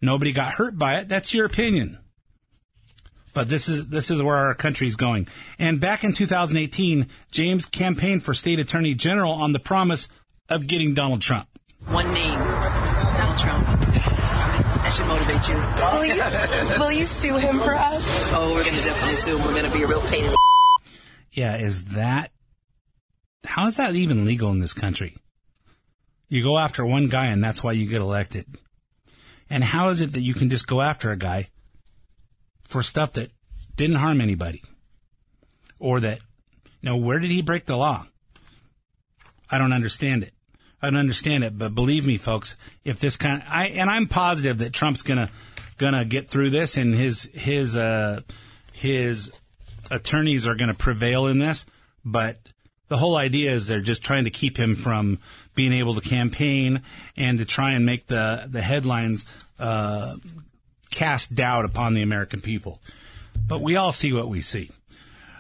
[0.01, 1.09] Nobody got hurt by it.
[1.09, 1.99] That's your opinion.
[3.33, 5.29] But this is this is where our country is going.
[5.59, 10.09] And back in 2018, James campaigned for state attorney general on the promise
[10.49, 11.49] of getting Donald Trump.
[11.87, 13.66] One name, Donald Trump.
[14.83, 15.55] That should motivate you.
[15.93, 18.33] Will you, will you sue him for us?
[18.33, 19.45] Oh, we're going to definitely sue him.
[19.45, 20.50] We're going to be a real pain in the
[21.33, 22.33] Yeah, is that
[23.45, 25.16] how is that even legal in this country?
[26.29, 28.47] You go after one guy and that's why you get elected.
[29.49, 31.49] And how is it that you can just go after a guy
[32.69, 33.31] for stuff that
[33.77, 34.62] didn't harm anybody?
[35.79, 36.21] Or that,
[36.81, 38.07] you know, where did he break the law?
[39.51, 40.33] I don't understand it.
[40.83, 44.07] I don't understand it, but believe me, folks, if this kind of, I, and I'm
[44.07, 45.31] positive that Trump's gonna,
[45.79, 48.21] gonna get through this and his, his, uh,
[48.73, 49.33] his
[49.90, 51.66] attorneys are gonna prevail in this,
[52.05, 52.38] but
[52.88, 55.18] the whole idea is they're just trying to keep him from
[55.55, 56.83] being able to campaign
[57.16, 59.26] and to try and make the the headlines
[59.59, 60.16] uh,
[60.90, 62.81] cast doubt upon the American people.
[63.46, 64.70] But we all see what we see.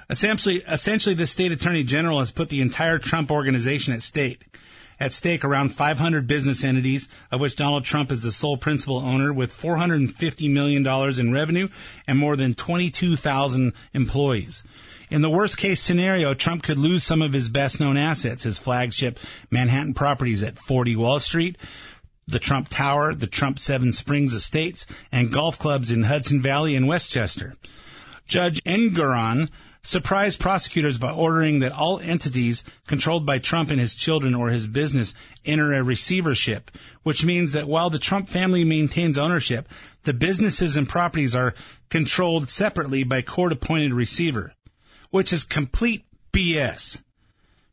[0.08, 4.49] Essentially, essentially, the state attorney general has put the entire Trump organization at stake.
[5.00, 9.32] At stake, around 500 business entities, of which Donald Trump is the sole principal owner,
[9.32, 11.68] with 450 million dollars in revenue
[12.06, 14.62] and more than 22,000 employees.
[15.10, 18.58] In the worst case scenario, Trump could lose some of his best known assets, his
[18.58, 19.18] flagship
[19.50, 21.56] Manhattan properties at 40 Wall Street,
[22.28, 26.86] the Trump Tower, the Trump Seven Springs Estates, and golf clubs in Hudson Valley and
[26.86, 27.56] Westchester.
[28.28, 29.48] Judge Engoron
[29.82, 34.66] surprised prosecutors by ordering that all entities controlled by Trump and his children or his
[34.66, 35.14] business
[35.44, 36.70] enter a receivership,
[37.02, 39.68] which means that while the Trump family maintains ownership,
[40.04, 41.54] the businesses and properties are
[41.88, 44.54] controlled separately by court appointed receiver
[45.10, 47.02] which is complete BS.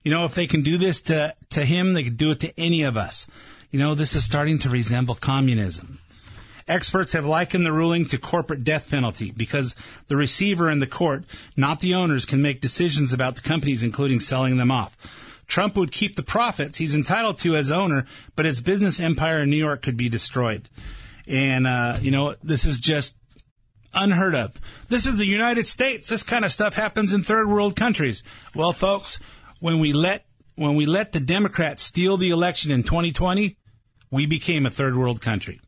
[0.03, 2.59] You know, if they can do this to, to him, they can do it to
[2.59, 3.27] any of us.
[3.71, 5.96] You know, this is starting to resemble communism.
[6.67, 9.75] Experts have likened the ruling to corporate death penalty because
[10.07, 11.23] the receiver and the court,
[11.55, 14.97] not the owners, can make decisions about the companies, including selling them off.
[15.47, 19.49] Trump would keep the profits he's entitled to as owner, but his business empire in
[19.49, 20.67] New York could be destroyed.
[21.25, 23.15] And, uh, you know, this is just
[23.93, 24.59] unheard of.
[24.89, 26.09] This is the United States.
[26.09, 28.23] This kind of stuff happens in third world countries.
[28.53, 29.19] Well, folks,
[29.59, 30.25] when we let
[30.55, 33.57] when we let the Democrats steal the election in 2020,
[34.09, 35.61] we became a third world country.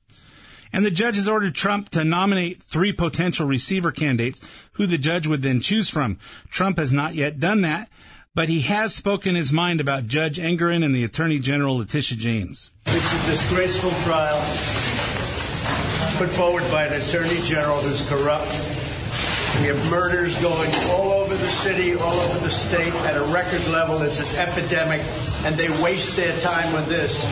[0.72, 4.42] And the judge has ordered Trump to nominate three potential receiver candidates
[4.74, 6.20] who the judge would then choose from.
[6.50, 7.90] Trump has not yet done that,
[8.36, 12.72] but he has spoken his mind about Judge Engoron and the Attorney General Letitia James.
[12.86, 14.40] It's a disgraceful trial
[16.18, 18.79] put forward by an attorney general who's corrupt.
[19.58, 23.68] We have murders going all over the city, all over the state at a record
[23.70, 24.02] level.
[24.02, 25.02] It's an epidemic,
[25.46, 27.24] and they waste their time with this.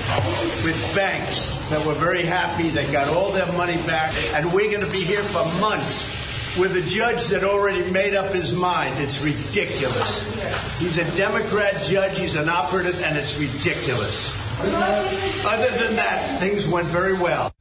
[0.66, 4.86] With banks that were very happy, they got all their money back, and we're going
[4.86, 8.94] to be here for months with a judge that already made up his mind.
[8.98, 10.80] It's ridiculous.
[10.80, 14.36] He's a Democrat judge, he's an operative, and it's ridiculous.
[15.46, 17.54] Other than that, things went very well.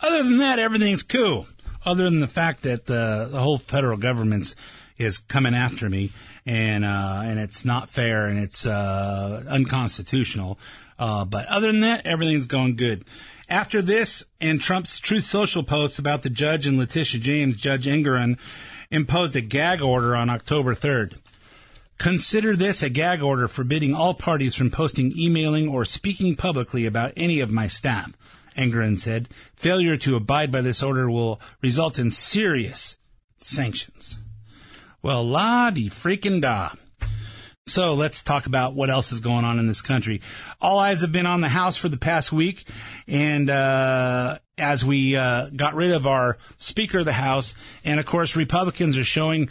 [0.00, 1.46] Other than that, everything's cool.
[1.88, 4.54] Other than the fact that the, the whole federal government's
[4.98, 6.12] is coming after me,
[6.44, 10.58] and uh, and it's not fair and it's uh, unconstitutional.
[10.98, 13.06] Uh, but other than that, everything's going good.
[13.48, 18.36] After this and Trump's Truth Social posts about the judge and Letitia James, Judge Engoron
[18.90, 21.16] imposed a gag order on October 3rd.
[21.96, 27.14] Consider this a gag order forbidding all parties from posting, emailing, or speaking publicly about
[27.16, 28.12] any of my staff.
[28.58, 32.98] Engoron said, failure to abide by this order will result in serious
[33.40, 34.18] sanctions.
[35.00, 36.72] Well, la di freaking da.
[37.66, 40.22] So let's talk about what else is going on in this country.
[40.60, 42.66] All eyes have been on the House for the past week,
[43.06, 48.06] and uh, as we uh, got rid of our Speaker of the House, and of
[48.06, 49.50] course Republicans are showing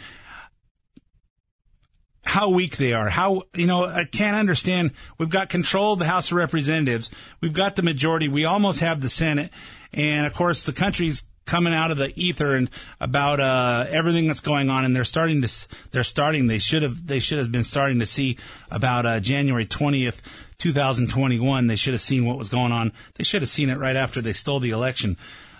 [2.28, 3.08] how weak they are.
[3.08, 4.92] How, you know, I can't understand.
[5.16, 7.10] We've got control of the House of Representatives.
[7.40, 8.28] We've got the majority.
[8.28, 9.50] We almost have the Senate.
[9.94, 12.68] And of course, the country's coming out of the ether and
[13.00, 15.68] about uh, everything that's going on, and they're starting to.
[15.90, 16.48] They're starting.
[16.48, 17.06] They should have.
[17.06, 18.36] They should have been starting to see
[18.70, 20.20] about uh, January twentieth,
[20.58, 21.66] two thousand twenty-one.
[21.66, 22.92] They should have seen what was going on.
[23.14, 25.16] They should have seen it right after they stole the election.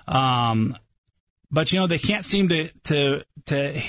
[0.07, 0.77] Um,
[1.51, 3.83] but you know they can't seem to to to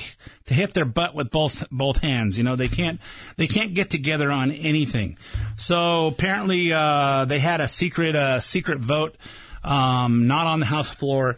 [0.49, 2.35] to hit their butt with both both hands.
[2.35, 2.99] You know they can't
[3.37, 5.17] they can't get together on anything.
[5.57, 9.15] So apparently uh, they had a secret uh, secret vote,
[9.63, 11.37] um, not on the House floor,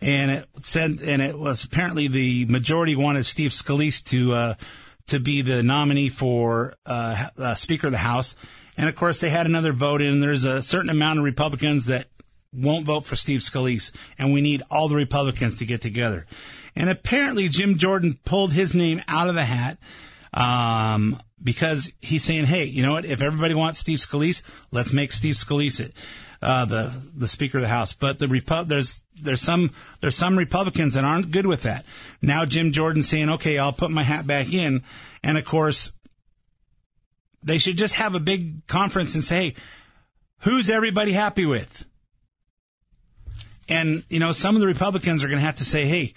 [0.00, 4.54] and it said and it was apparently the majority wanted Steve Scalise to uh,
[5.08, 8.36] to be the nominee for uh, uh, Speaker of the House,
[8.76, 10.20] and of course they had another vote in.
[10.20, 12.06] There's a certain amount of Republicans that
[12.52, 16.26] won't vote for Steve Scalise, and we need all the Republicans to get together.
[16.74, 19.78] And apparently, Jim Jordan pulled his name out of the hat
[20.32, 23.04] um, because he's saying, "Hey, you know what?
[23.04, 25.92] If everybody wants Steve Scalise, let's make Steve Scalise it,
[26.40, 29.70] uh, the the Speaker of the House." But the Repu- there's there's some
[30.00, 31.84] there's some Republicans that aren't good with that.
[32.22, 34.82] Now Jim Jordan saying, "Okay, I'll put my hat back in,"
[35.22, 35.92] and of course,
[37.42, 39.54] they should just have a big conference and say, hey,
[40.38, 41.84] "Who's everybody happy with?"
[43.68, 46.14] And, you know, some of the Republicans are going to have to say, hey,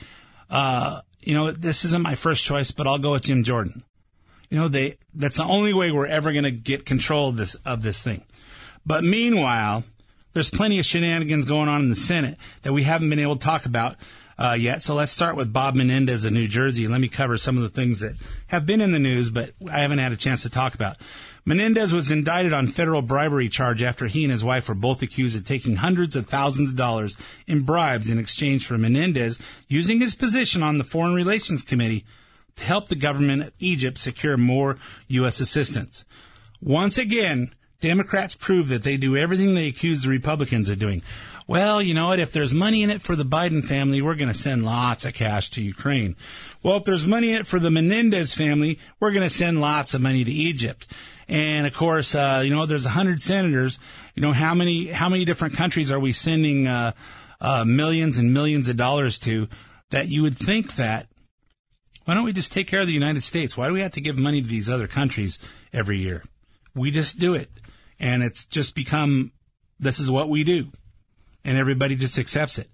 [0.49, 3.83] uh, you know, this isn't my first choice, but I'll go with Jim Jordan.
[4.49, 7.55] You know, they, that's the only way we're ever going to get control of this,
[7.65, 8.23] of this thing.
[8.85, 9.83] But meanwhile,
[10.33, 13.43] there's plenty of shenanigans going on in the Senate that we haven't been able to
[13.43, 13.95] talk about
[14.37, 14.81] uh, yet.
[14.81, 16.87] So let's start with Bob Menendez of New Jersey.
[16.87, 18.15] Let me cover some of the things that
[18.47, 20.97] have been in the news, but I haven't had a chance to talk about.
[21.47, 25.37] Menendez was indicted on federal bribery charge after he and his wife were both accused
[25.37, 27.15] of taking hundreds of thousands of dollars
[27.45, 29.37] in bribes in exchange for Menendez
[29.67, 32.03] using his position on the Foreign Relations Committee
[32.55, 34.79] to help the government of Egypt secure more
[35.09, 35.39] U.S.
[35.39, 36.03] assistance.
[36.61, 41.03] Once again, Democrats prove that they do everything they accuse the Republicans of doing.
[41.47, 42.19] Well, you know what?
[42.19, 45.13] If there's money in it for the Biden family, we're going to send lots of
[45.13, 46.15] cash to Ukraine.
[46.63, 49.93] Well, if there's money in it for the Menendez family, we're going to send lots
[49.93, 50.87] of money to Egypt.
[51.27, 53.79] And of course, uh, you know, there's a hundred senators.
[54.15, 56.93] You know, how many, how many different countries are we sending, uh,
[57.39, 59.47] uh, millions and millions of dollars to
[59.91, 61.07] that you would think that,
[62.05, 63.55] why don't we just take care of the United States?
[63.55, 65.37] Why do we have to give money to these other countries
[65.71, 66.23] every year?
[66.73, 67.49] We just do it.
[67.99, 69.31] And it's just become,
[69.79, 70.69] this is what we do.
[71.45, 72.69] And everybody just accepts it.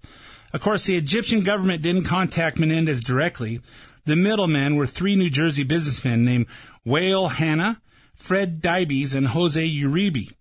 [0.52, 3.60] Of course, the Egyptian government didn't contact Menendez directly.
[4.04, 6.46] The middlemen were three New Jersey businessmen named
[6.84, 7.80] Wael Hanna,
[8.14, 10.32] Fred Dybes, and Jose Uribe.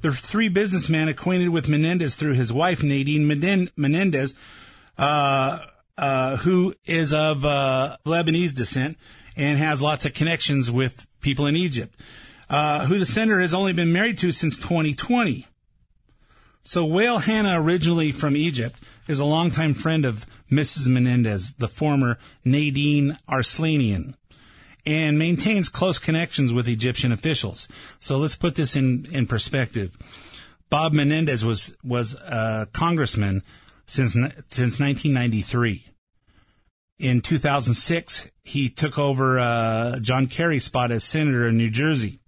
[0.00, 3.26] The three businessmen acquainted with Menendez through his wife, Nadine
[3.76, 4.34] Menendez,
[4.96, 5.58] uh,
[5.98, 8.96] uh, who is of uh, Lebanese descent
[9.36, 12.00] and has lots of connections with people in Egypt,
[12.48, 15.46] uh, who the senator has only been married to since 2020.
[16.62, 20.88] So Wael Hanna, originally from Egypt, is a longtime friend of Mrs.
[20.88, 24.14] Menendez, the former Nadine Arslanian
[24.86, 27.68] and maintains close connections with Egyptian officials.
[27.98, 29.96] So let's put this in, in perspective.
[30.68, 33.42] Bob Menendez was, was a congressman
[33.86, 35.86] since, since 1993.
[36.98, 42.20] In 2006, he took over uh, John Kerry's spot as senator in New Jersey.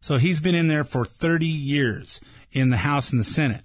[0.00, 2.20] So he's been in there for 30 years
[2.52, 3.62] in the House and the Senate.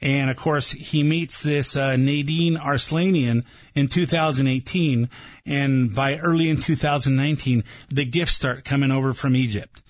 [0.00, 3.44] And of course, he meets this uh, Nadine Arslanian
[3.74, 5.08] in 2018,
[5.46, 9.82] and by early in 2019, the gifts start coming over from Egypt.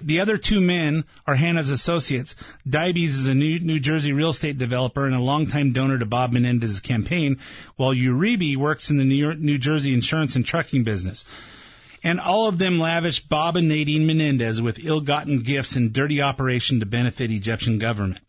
[0.00, 2.34] The other two men are Hanna's associates.
[2.68, 6.32] Dybes is a New, New Jersey real estate developer and a longtime donor to Bob
[6.32, 7.38] Menendez's campaign,
[7.76, 11.24] while Uribe works in the New, York, New Jersey insurance and trucking business.
[12.02, 16.80] And all of them lavished Bob and Nadine Menendez with ill-gotten gifts and dirty operation
[16.80, 18.20] to benefit Egyptian government.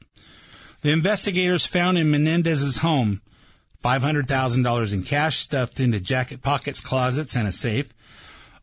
[0.82, 3.22] The investigators found in Menendez's home
[3.84, 7.90] $500,000 in cash stuffed into jacket pockets, closets, and a safe,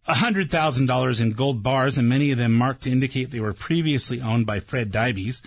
[0.08, 4.46] $100,000 in gold bars, and many of them marked to indicate they were previously owned
[4.46, 5.42] by Fred Dybes,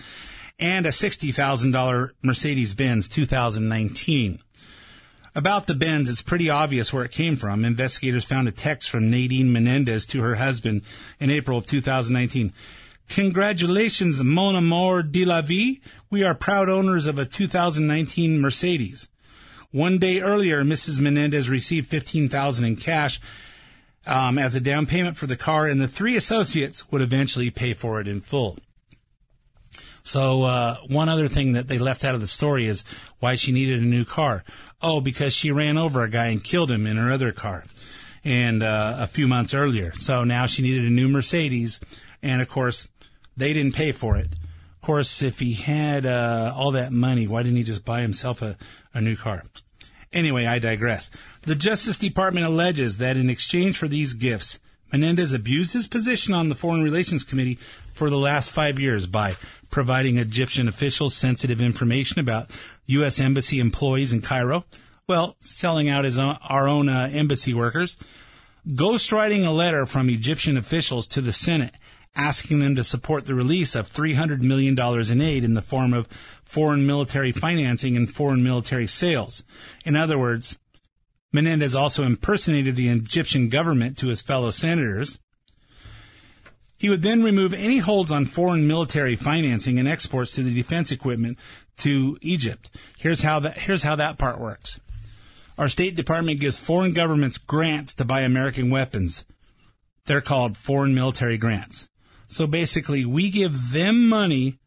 [0.59, 4.39] and a $60,000 Mercedes Benz 2019.
[5.35, 7.65] About the Benz, it's pretty obvious where it came from.
[7.65, 10.83] Investigators found a text from Nadine Menendez to her husband
[11.19, 12.53] in April of 2019.
[13.09, 15.81] Congratulations, Mon Amour de la Vie.
[16.11, 19.09] We are proud owners of a 2019 Mercedes.
[19.71, 20.99] One day earlier, Mrs.
[20.99, 23.19] Menendez received 15000 in cash
[24.05, 27.73] um, as a down payment for the car, and the three associates would eventually pay
[27.73, 28.59] for it in full.
[30.03, 32.83] So, uh, one other thing that they left out of the story is
[33.19, 34.43] why she needed a new car.
[34.81, 37.63] Oh, because she ran over a guy and killed him in her other car.
[38.25, 39.93] And, uh, a few months earlier.
[39.93, 41.79] So now she needed a new Mercedes.
[42.21, 42.87] And of course,
[43.35, 44.27] they didn't pay for it.
[44.31, 48.41] Of course, if he had uh, all that money, why didn't he just buy himself
[48.41, 48.57] a,
[48.93, 49.43] a new car?
[50.11, 51.09] Anyway, I digress.
[51.43, 54.59] The Justice Department alleges that in exchange for these gifts,
[54.91, 57.57] Menendez abused his position on the Foreign Relations Committee
[57.93, 59.37] for the last five years by
[59.69, 62.49] providing Egyptian officials sensitive information about
[62.87, 63.19] U.S.
[63.19, 64.65] Embassy employees in Cairo,
[65.07, 67.97] Well, selling out his own, our own uh, embassy workers,
[68.67, 71.75] ghostwriting a letter from Egyptian officials to the Senate
[72.15, 74.77] asking them to support the release of $300 million
[75.11, 76.07] in aid in the form of
[76.43, 79.43] foreign military financing and foreign military sales.
[79.85, 80.59] In other words,
[81.31, 85.17] Menendez also impersonated the Egyptian government to his fellow senators.
[86.83, 90.91] He would then remove any holds on foreign military financing and exports to the defense
[90.91, 91.39] equipment
[91.77, 92.69] to Egypt.
[92.99, 94.81] Here's how that, here's how that part works.
[95.57, 99.23] Our State Department gives foreign governments grants to buy American weapons.
[100.07, 101.87] They're called foreign military grants.
[102.27, 104.59] So basically, we give them money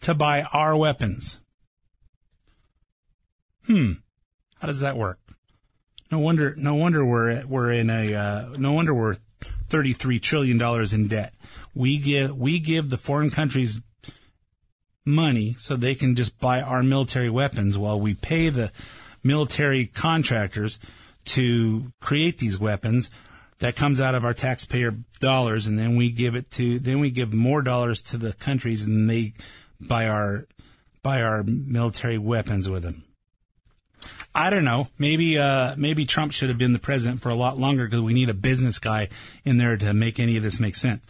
[0.00, 1.38] to buy our weapons.
[3.68, 3.92] Hmm.
[4.58, 5.20] How does that work?
[6.10, 9.18] No wonder, no wonder we're we're in a uh, no wonder we're
[9.72, 11.32] thirty three trillion dollars in debt.
[11.74, 13.80] We give we give the foreign countries
[15.06, 18.70] money so they can just buy our military weapons while we pay the
[19.22, 20.78] military contractors
[21.24, 23.10] to create these weapons
[23.60, 27.10] that comes out of our taxpayer dollars and then we give it to then we
[27.10, 29.32] give more dollars to the countries and they
[29.80, 30.46] buy our
[31.02, 33.04] buy our military weapons with them.
[34.34, 34.88] I don't know.
[34.98, 38.14] Maybe uh, maybe Trump should have been the president for a lot longer because we
[38.14, 39.08] need a business guy
[39.44, 41.04] in there to make any of this make sense.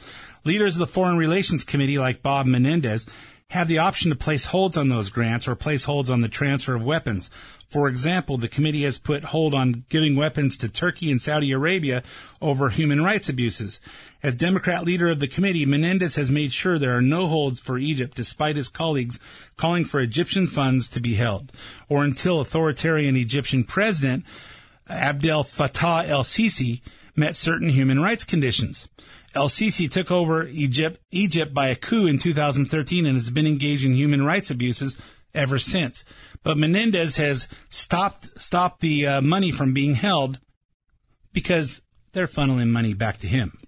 [0.45, 3.07] Leaders of the Foreign Relations Committee, like Bob Menendez,
[3.51, 6.74] have the option to place holds on those grants or place holds on the transfer
[6.74, 7.30] of weapons.
[7.73, 12.03] For example, the committee has put hold on giving weapons to Turkey and Saudi Arabia
[12.43, 13.81] over human rights abuses.
[14.23, 17.79] As Democrat leader of the committee, Menendez has made sure there are no holds for
[17.79, 19.18] Egypt despite his colleagues
[19.57, 21.51] calling for Egyptian funds to be held,
[21.89, 24.27] or until authoritarian Egyptian president
[24.87, 26.83] Abdel Fattah el-Sisi
[27.16, 28.87] met certain human rights conditions.
[29.35, 33.87] El Sisi took over Egypt, Egypt by a coup in 2013 and has been engaged
[33.87, 34.99] in human rights abuses
[35.35, 36.05] ever since.
[36.43, 40.41] But Menendez has stopped stopped the uh, money from being held
[41.33, 43.59] because they're funneling money back to him.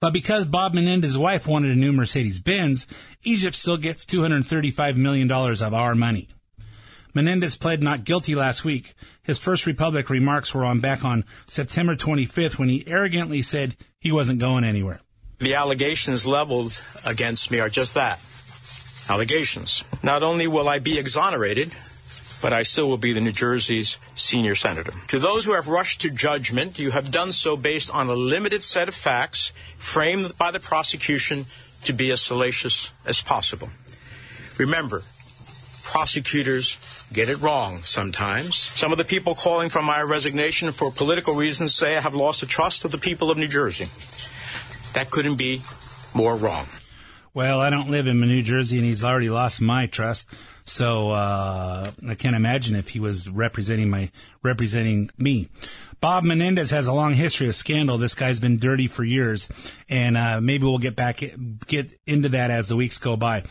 [0.00, 2.86] But because Bob Menendez's wife wanted a new Mercedes Benz,
[3.22, 6.28] Egypt still gets $235 million of our money.
[7.14, 8.94] Menendez pled not guilty last week.
[9.22, 14.10] His first Republic remarks were on back on September 25th when he arrogantly said he
[14.10, 15.00] wasn't going anywhere.
[15.38, 18.18] The allegations leveled against me are just that
[19.08, 19.84] allegations.
[20.02, 21.72] Not only will I be exonerated,
[22.42, 24.92] but I still will be the New Jersey's senior senator.
[25.08, 28.62] To those who have rushed to judgment, you have done so based on a limited
[28.62, 31.46] set of facts framed by the prosecution
[31.84, 33.70] to be as salacious as possible.
[34.58, 35.02] Remember,
[35.84, 38.56] prosecutors get it wrong sometimes.
[38.56, 42.40] Some of the people calling for my resignation for political reasons say I have lost
[42.40, 43.86] the trust of the people of New Jersey.
[44.92, 45.62] That couldn't be
[46.14, 46.66] more wrong.
[47.34, 50.28] Well, I don't live in New Jersey, and he's already lost my trust.
[50.64, 54.12] So uh, I can't imagine if he was representing my
[54.44, 55.48] representing me.
[56.00, 57.98] Bob Menendez has a long history of scandal.
[57.98, 59.48] This guy's been dirty for years,
[59.88, 61.22] and uh, maybe we'll get back
[61.66, 63.42] get into that as the weeks go by.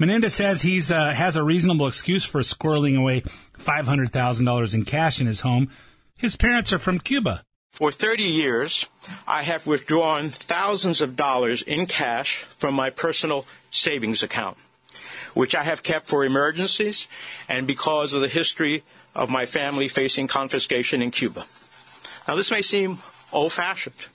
[0.00, 3.22] Menendez says he's uh, has a reasonable excuse for squirreling away
[3.56, 5.70] five hundred thousand dollars in cash in his home.
[6.18, 7.44] His parents are from Cuba.
[7.72, 8.86] For 30 years,
[9.26, 14.56] I have withdrawn thousands of dollars in cash from my personal savings account,
[15.34, 17.06] which I have kept for emergencies
[17.48, 18.82] and because of the history
[19.14, 21.46] of my family facing confiscation in Cuba.
[22.26, 22.98] Now, this may seem
[23.32, 24.06] old fashioned,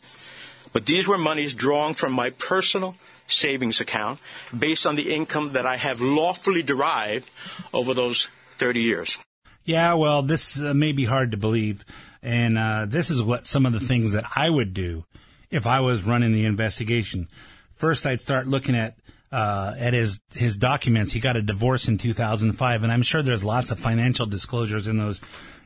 [0.74, 2.96] but these were monies drawn from my personal
[3.28, 4.20] savings account
[4.58, 7.30] based on the income that I have lawfully derived
[7.74, 8.28] over those
[8.58, 9.18] 30 years.
[9.66, 11.86] Yeah, well, this uh, may be hard to believe.
[12.24, 15.04] And uh, this is what some of the things that I would do
[15.52, 17.28] if I was running the investigation.
[17.76, 18.98] First, I'd start looking at
[19.32, 21.12] uh, at his his documents.
[21.12, 24.98] He got a divorce in 2005, and I'm sure there's lots of financial disclosures in
[24.98, 25.20] those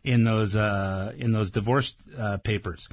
[0.04, 2.90] in those uh, in those divorce uh, papers.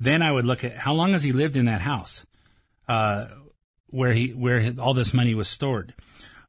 [0.00, 2.24] Then I would look at how long has he lived in that house
[2.88, 3.26] uh,
[3.88, 5.92] where he where all this money was stored.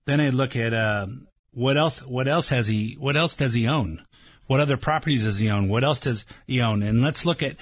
[0.05, 1.07] Then I'd look at uh,
[1.51, 4.05] what else what else has he what else does he own?
[4.47, 5.69] What other properties does he own?
[5.69, 6.83] What else does he own?
[6.83, 7.55] And let's look at,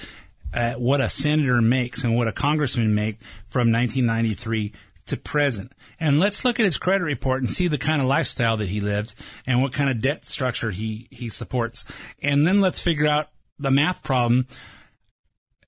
[0.53, 4.73] at what a senator makes and what a congressman make from 1993
[5.07, 5.73] to present.
[5.99, 8.79] And let's look at his credit report and see the kind of lifestyle that he
[8.79, 9.13] lived
[9.45, 11.85] and what kind of debt structure he, he supports.
[12.21, 13.29] And then let's figure out
[13.59, 14.47] the math problem.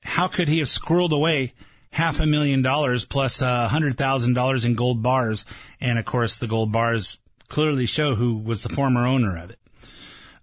[0.03, 1.53] How could he have squirreled away
[1.91, 5.45] half a million dollars plus a hundred thousand dollars in gold bars?
[5.79, 9.59] And of course, the gold bars clearly show who was the former owner of it.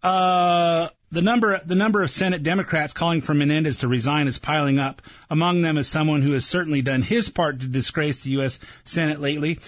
[0.03, 4.79] Uh, the number the number of Senate Democrats calling for Menendez to resign is piling
[4.79, 5.03] up.
[5.29, 8.61] Among them is someone who has certainly done his part to disgrace the U.S.
[8.85, 9.59] Senate lately,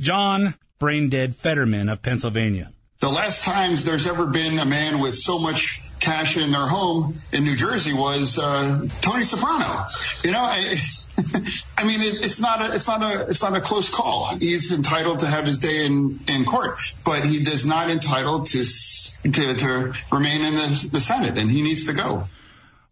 [0.00, 2.72] John Brain Dead Fetterman of Pennsylvania.
[3.00, 7.16] The last times there's ever been a man with so much cash in their home
[7.32, 9.86] in New Jersey was uh, Tony Soprano.
[10.24, 10.74] You know, I,
[11.78, 14.34] I mean, it, it's not a, it's not a, it's not a close call.
[14.36, 18.64] He's entitled to have his day in, in court, but he does not entitled to
[18.64, 22.24] to, to remain in the, the Senate, and he needs to go.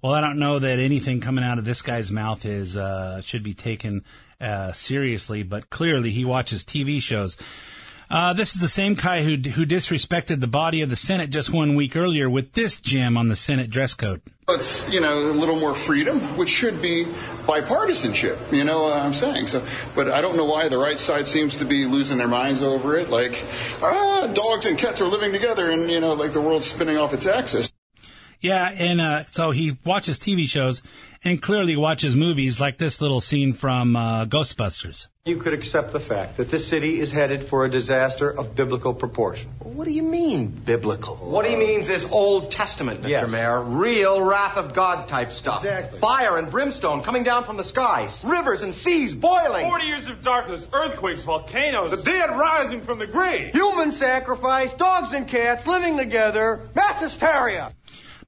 [0.03, 3.43] Well, I don't know that anything coming out of this guy's mouth is uh, should
[3.43, 4.05] be taken
[4.41, 7.39] uh, seriously, but clearly he watches TV shows.
[8.11, 11.53] Uh, this is the same guy who who disrespected the body of the Senate just
[11.53, 14.21] one week earlier with this gem on the Senate dress code.
[14.49, 17.07] It's you know a little more freedom, which should be
[17.47, 18.53] bipartisanship.
[18.53, 19.47] You know what I'm saying?
[19.47, 22.63] So, but I don't know why the right side seems to be losing their minds
[22.63, 23.09] over it.
[23.09, 23.43] Like,
[23.83, 27.15] ah, dogs and cats are living together, and you know, like the world's spinning off
[27.15, 27.73] its axis.
[28.45, 30.83] Yeah, and uh, so he watches TV shows
[31.25, 35.09] and clearly watches movies like this little scene from uh, Ghostbusters.
[35.25, 38.93] You could accept the fact that this city is headed for a disaster of biblical
[38.93, 39.51] proportion.
[39.61, 41.17] What do you mean, biblical?
[41.17, 43.09] What he means is Old Testament, Mr.
[43.09, 43.31] Yes.
[43.31, 43.63] Mayor.
[43.63, 45.65] Real wrath of God type stuff.
[45.65, 45.99] Exactly.
[45.99, 48.23] Fire and brimstone coming down from the skies.
[48.29, 49.67] Rivers and seas boiling.
[49.67, 51.91] 40 years of darkness, earthquakes, volcanoes.
[51.91, 53.55] The dead rising from the grave.
[53.55, 57.73] Human sacrifice, dogs and cats living together, mass hysteria.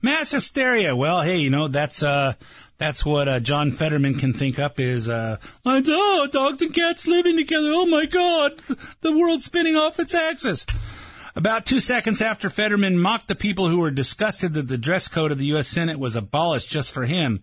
[0.00, 0.96] Mass hysteria.
[0.96, 2.34] Well, hey, you know that's uh
[2.78, 7.36] that's what uh, John Fetterman can think up is uh oh dogs and cats living
[7.36, 7.68] together.
[7.70, 8.58] Oh my God,
[9.00, 10.66] the world's spinning off its axis.
[11.34, 15.32] About two seconds after Fetterman mocked the people who were disgusted that the dress code
[15.32, 15.68] of the U.S.
[15.68, 17.42] Senate was abolished just for him,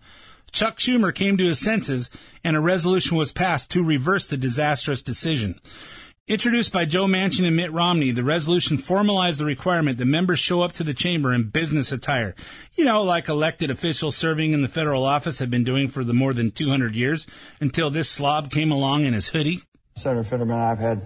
[0.54, 2.08] Chuck Schumer came to his senses
[2.44, 5.60] and a resolution was passed to reverse the disastrous decision.
[6.26, 10.62] Introduced by Joe Manchin and Mitt Romney, the resolution formalized the requirement that members show
[10.62, 12.34] up to the chamber in business attire.
[12.72, 16.14] You know, like elected officials serving in the federal office have been doing for the
[16.14, 17.26] more than 200 years
[17.60, 19.64] until this slob came along in his hoodie.
[19.96, 21.02] Senator Fetterman I have had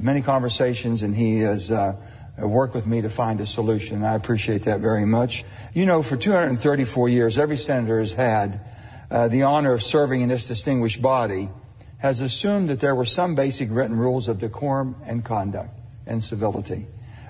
[0.00, 1.96] many conversations, and he has uh,
[2.38, 4.02] worked with me to find a solution.
[4.02, 5.44] I appreciate that very much.
[5.74, 8.62] You know, for 234 years, every senator has had
[9.10, 11.50] uh, the honor of serving in this distinguished body,
[12.04, 15.70] has assumed that there were some basic written rules of decorum and conduct
[16.06, 16.84] and civility,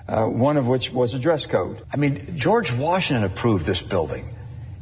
[0.09, 1.81] uh, one of which was a dress code.
[1.93, 4.25] I mean, George Washington approved this building.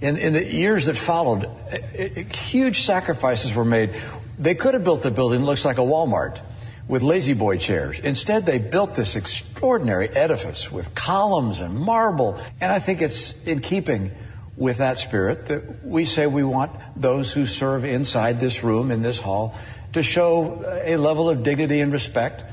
[0.02, 3.91] In, in the years that followed, i- i- huge sacrifices were made.
[4.39, 6.39] They could have built the building that looks like a Walmart
[6.88, 8.00] with La-Z-Boy chairs.
[8.00, 12.39] Instead, they built this extraordinary edifice with columns and marble.
[12.60, 14.10] And I think it's in keeping
[14.58, 19.04] with that spirit that we say we want those who serve inside this room, in
[19.04, 19.54] this hall,
[19.94, 22.44] to show uh, a level of dignity and respect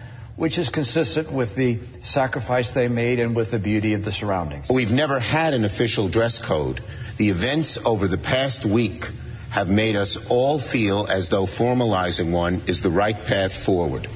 [0.41, 4.71] which is consistent with the sacrifice they made and with the beauty of the surroundings.
[4.71, 6.81] We've never had an official dress code.
[7.19, 9.11] The events over the past week
[9.51, 14.09] have made us all feel as though formalizing one is the right path forward.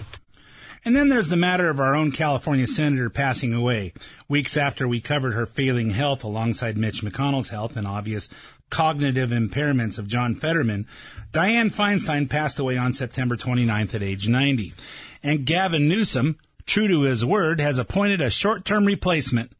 [0.87, 3.93] And then there's the matter of our own California senator passing away.
[4.27, 8.31] Weeks after we covered her failing health alongside Mitch McConnell's health and obvious
[8.70, 10.87] cognitive impairments of John Fetterman,
[11.35, 14.72] Dianne Feinstein passed away on September 29th at age 90.
[15.20, 19.51] And Gavin Newsom, true to his word, has appointed a short-term replacement,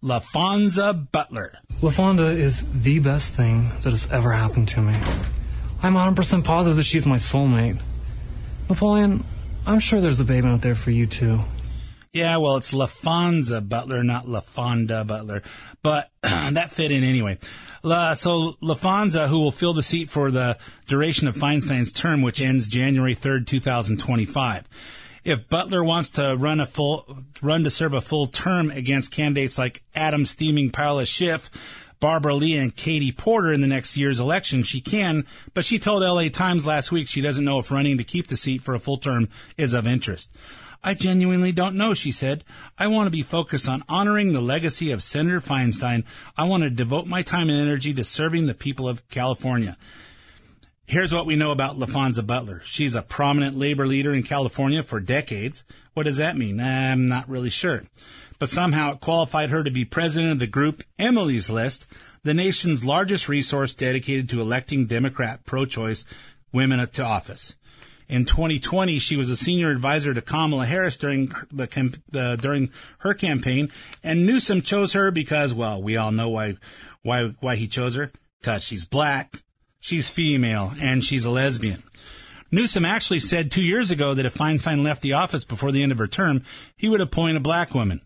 [0.00, 1.58] LaFonza Butler.
[1.80, 4.94] LaFonda is the best thing that has ever happened to me.
[5.82, 7.82] I'm 100% positive that she's my soulmate.
[8.68, 9.24] Napoleon,
[9.66, 11.40] I'm sure there's a babe out there for you too.
[12.14, 15.42] Yeah, well, it's LaFonza Butler, not LaFonda Butler,
[15.82, 17.38] but that fit in anyway.
[17.82, 20.56] La, so LaFonza, who will fill the seat for the
[20.86, 24.68] duration of Feinstein's term, which ends January 3rd, 2025.
[25.24, 29.58] If Butler wants to run a full, run to serve a full term against candidates
[29.58, 31.50] like Adam Steaming Paula Schiff,
[31.98, 36.02] Barbara Lee and Katie Porter in the next year's election, she can, but she told
[36.02, 38.78] LA Times last week she doesn't know if running to keep the seat for a
[38.78, 40.30] full term is of interest.
[40.86, 42.44] I genuinely don't know, she said.
[42.78, 46.04] I want to be focused on honoring the legacy of Senator Feinstein.
[46.36, 49.78] I want to devote my time and energy to serving the people of California.
[50.86, 52.60] Here's what we know about LaFonza Butler.
[52.64, 55.64] She's a prominent labor leader in California for decades.
[55.94, 56.60] What does that mean?
[56.60, 57.84] I'm not really sure.
[58.38, 61.86] But somehow it qualified her to be president of the group Emily's List,
[62.24, 66.04] the nation's largest resource dedicated to electing Democrat pro-choice
[66.52, 67.54] women to office.
[68.08, 73.14] In 2020, she was a senior advisor to Kamala Harris during the, the during her
[73.14, 73.70] campaign,
[74.02, 76.56] and Newsom chose her because, well, we all know why
[77.02, 78.12] why why he chose her.
[78.40, 79.42] Because she's black,
[79.80, 81.82] she's female, and she's a lesbian.
[82.50, 85.90] Newsom actually said two years ago that if Feinstein left the office before the end
[85.90, 86.44] of her term,
[86.76, 88.00] he would appoint a black woman.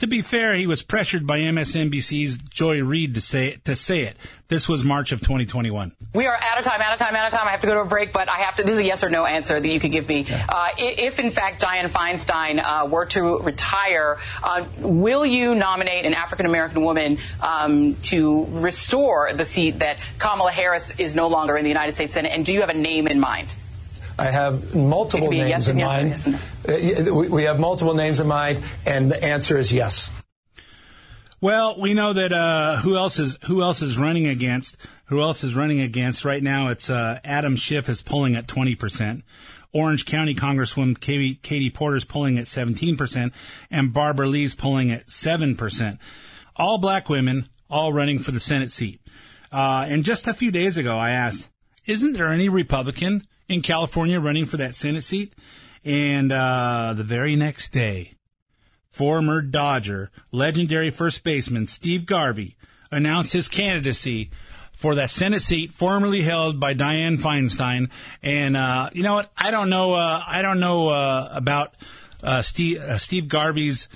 [0.00, 4.16] To be fair, he was pressured by MSNBC's Joy Reid to say to say it.
[4.48, 5.92] This was March of 2021.
[6.14, 7.46] We are out of time, out of time, out of time.
[7.46, 8.62] I have to go to a break, but I have to.
[8.62, 10.26] This is a yes or no answer that you could give me.
[10.30, 16.14] Uh, if, in fact, Dianne Feinstein uh, were to retire, uh, will you nominate an
[16.14, 21.62] African American woman um, to restore the seat that Kamala Harris is no longer in
[21.62, 22.32] the United States Senate?
[22.32, 23.54] And do you have a name in mind?
[24.20, 26.40] I have multiple It could be a names yes in and yes mind.
[26.68, 30.10] yes Uh, we- we have multiple names in mind, and the answer is yes.
[31.40, 35.42] Well, we know that uh, who else is who else is running against who else
[35.42, 36.68] is running against right now.
[36.68, 39.24] It's uh, Adam Schiff is pulling at twenty percent.
[39.72, 43.32] Orange County Congresswoman Katie, Katie is pulling at seventeen percent,
[43.70, 45.98] and Barbara Lee's pulling at seven percent.
[46.56, 49.00] All black women, all running for the Senate seat.
[49.50, 51.48] Uh, and just a few days ago, I asked,
[51.86, 55.34] "Isn't there any Republican in California running for that Senate seat?"
[55.84, 58.12] And uh, the very next day,
[58.90, 62.56] former Dodger, legendary first baseman Steve Garvey
[62.90, 64.30] announced his candidacy
[64.72, 67.90] for that Senate seat formerly held by Dianne Feinstein.
[68.22, 69.30] And uh, you know what?
[69.36, 69.92] I don't know.
[69.92, 71.74] Uh, I don't know uh, about
[72.22, 73.88] uh, Steve, uh, Steve Garvey's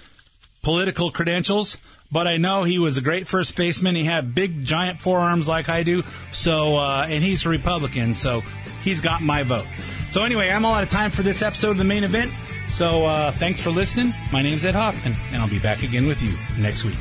[0.62, 1.78] political credentials.
[2.12, 3.96] But I know he was a great first baseman.
[3.96, 6.02] He had big, giant forearms like I do.
[6.30, 8.42] So, uh, and he's a Republican, so
[8.84, 9.66] he's got my vote.
[10.10, 12.30] So anyway, I'm all out of time for this episode of the main event.
[12.68, 14.12] So uh, thanks for listening.
[14.32, 16.96] My name's Ed Hoffman, and I'll be back again with you next week.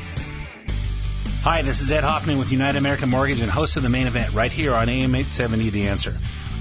[1.42, 4.32] Hi, this is Ed Hoffman with United American Mortgage and host of the main event
[4.32, 6.14] right here on AM 870 The Answer.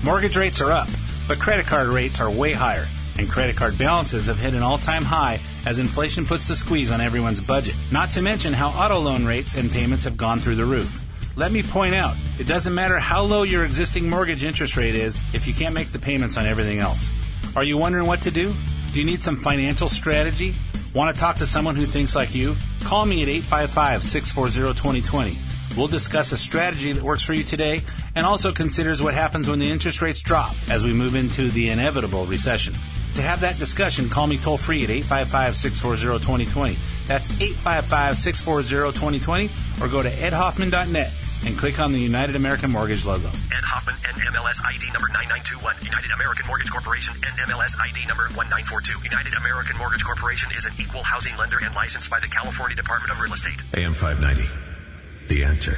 [0.04, 0.90] Mortgage rates are up,
[1.28, 2.86] but credit card rates are way higher,
[3.18, 6.92] and credit card balances have hit an all time high as inflation puts the squeeze
[6.92, 7.76] on everyone's budget.
[7.92, 11.02] Not to mention how auto loan rates and payments have gone through the roof.
[11.36, 15.20] Let me point out, it doesn't matter how low your existing mortgage interest rate is
[15.34, 17.10] if you can't make the payments on everything else.
[17.56, 18.54] Are you wondering what to do?
[18.92, 20.54] Do you need some financial strategy?
[20.94, 22.56] Want to talk to someone who thinks like you?
[22.84, 25.36] Call me at 855 640 2020.
[25.76, 27.82] We'll discuss a strategy that works for you today
[28.14, 31.72] and also considers what happens when the interest rates drop as we move into the
[31.72, 32.76] inevitable recession.
[33.16, 36.78] To have that discussion, call me toll free at 855 640 2020.
[37.08, 39.50] That's 855 640 2020
[39.82, 41.12] or go to edhoffman.net
[41.46, 43.28] and click on the United American Mortgage logo.
[43.28, 45.76] Ed Hoffman, NMLS ID number 9921.
[45.84, 49.04] United American Mortgage Corporation, NMLS ID number 1942.
[49.04, 53.12] United American Mortgage Corporation is an equal housing lender and licensed by the California Department
[53.12, 53.62] of Real Estate.
[53.76, 54.50] AM 590.
[55.28, 55.78] The answer.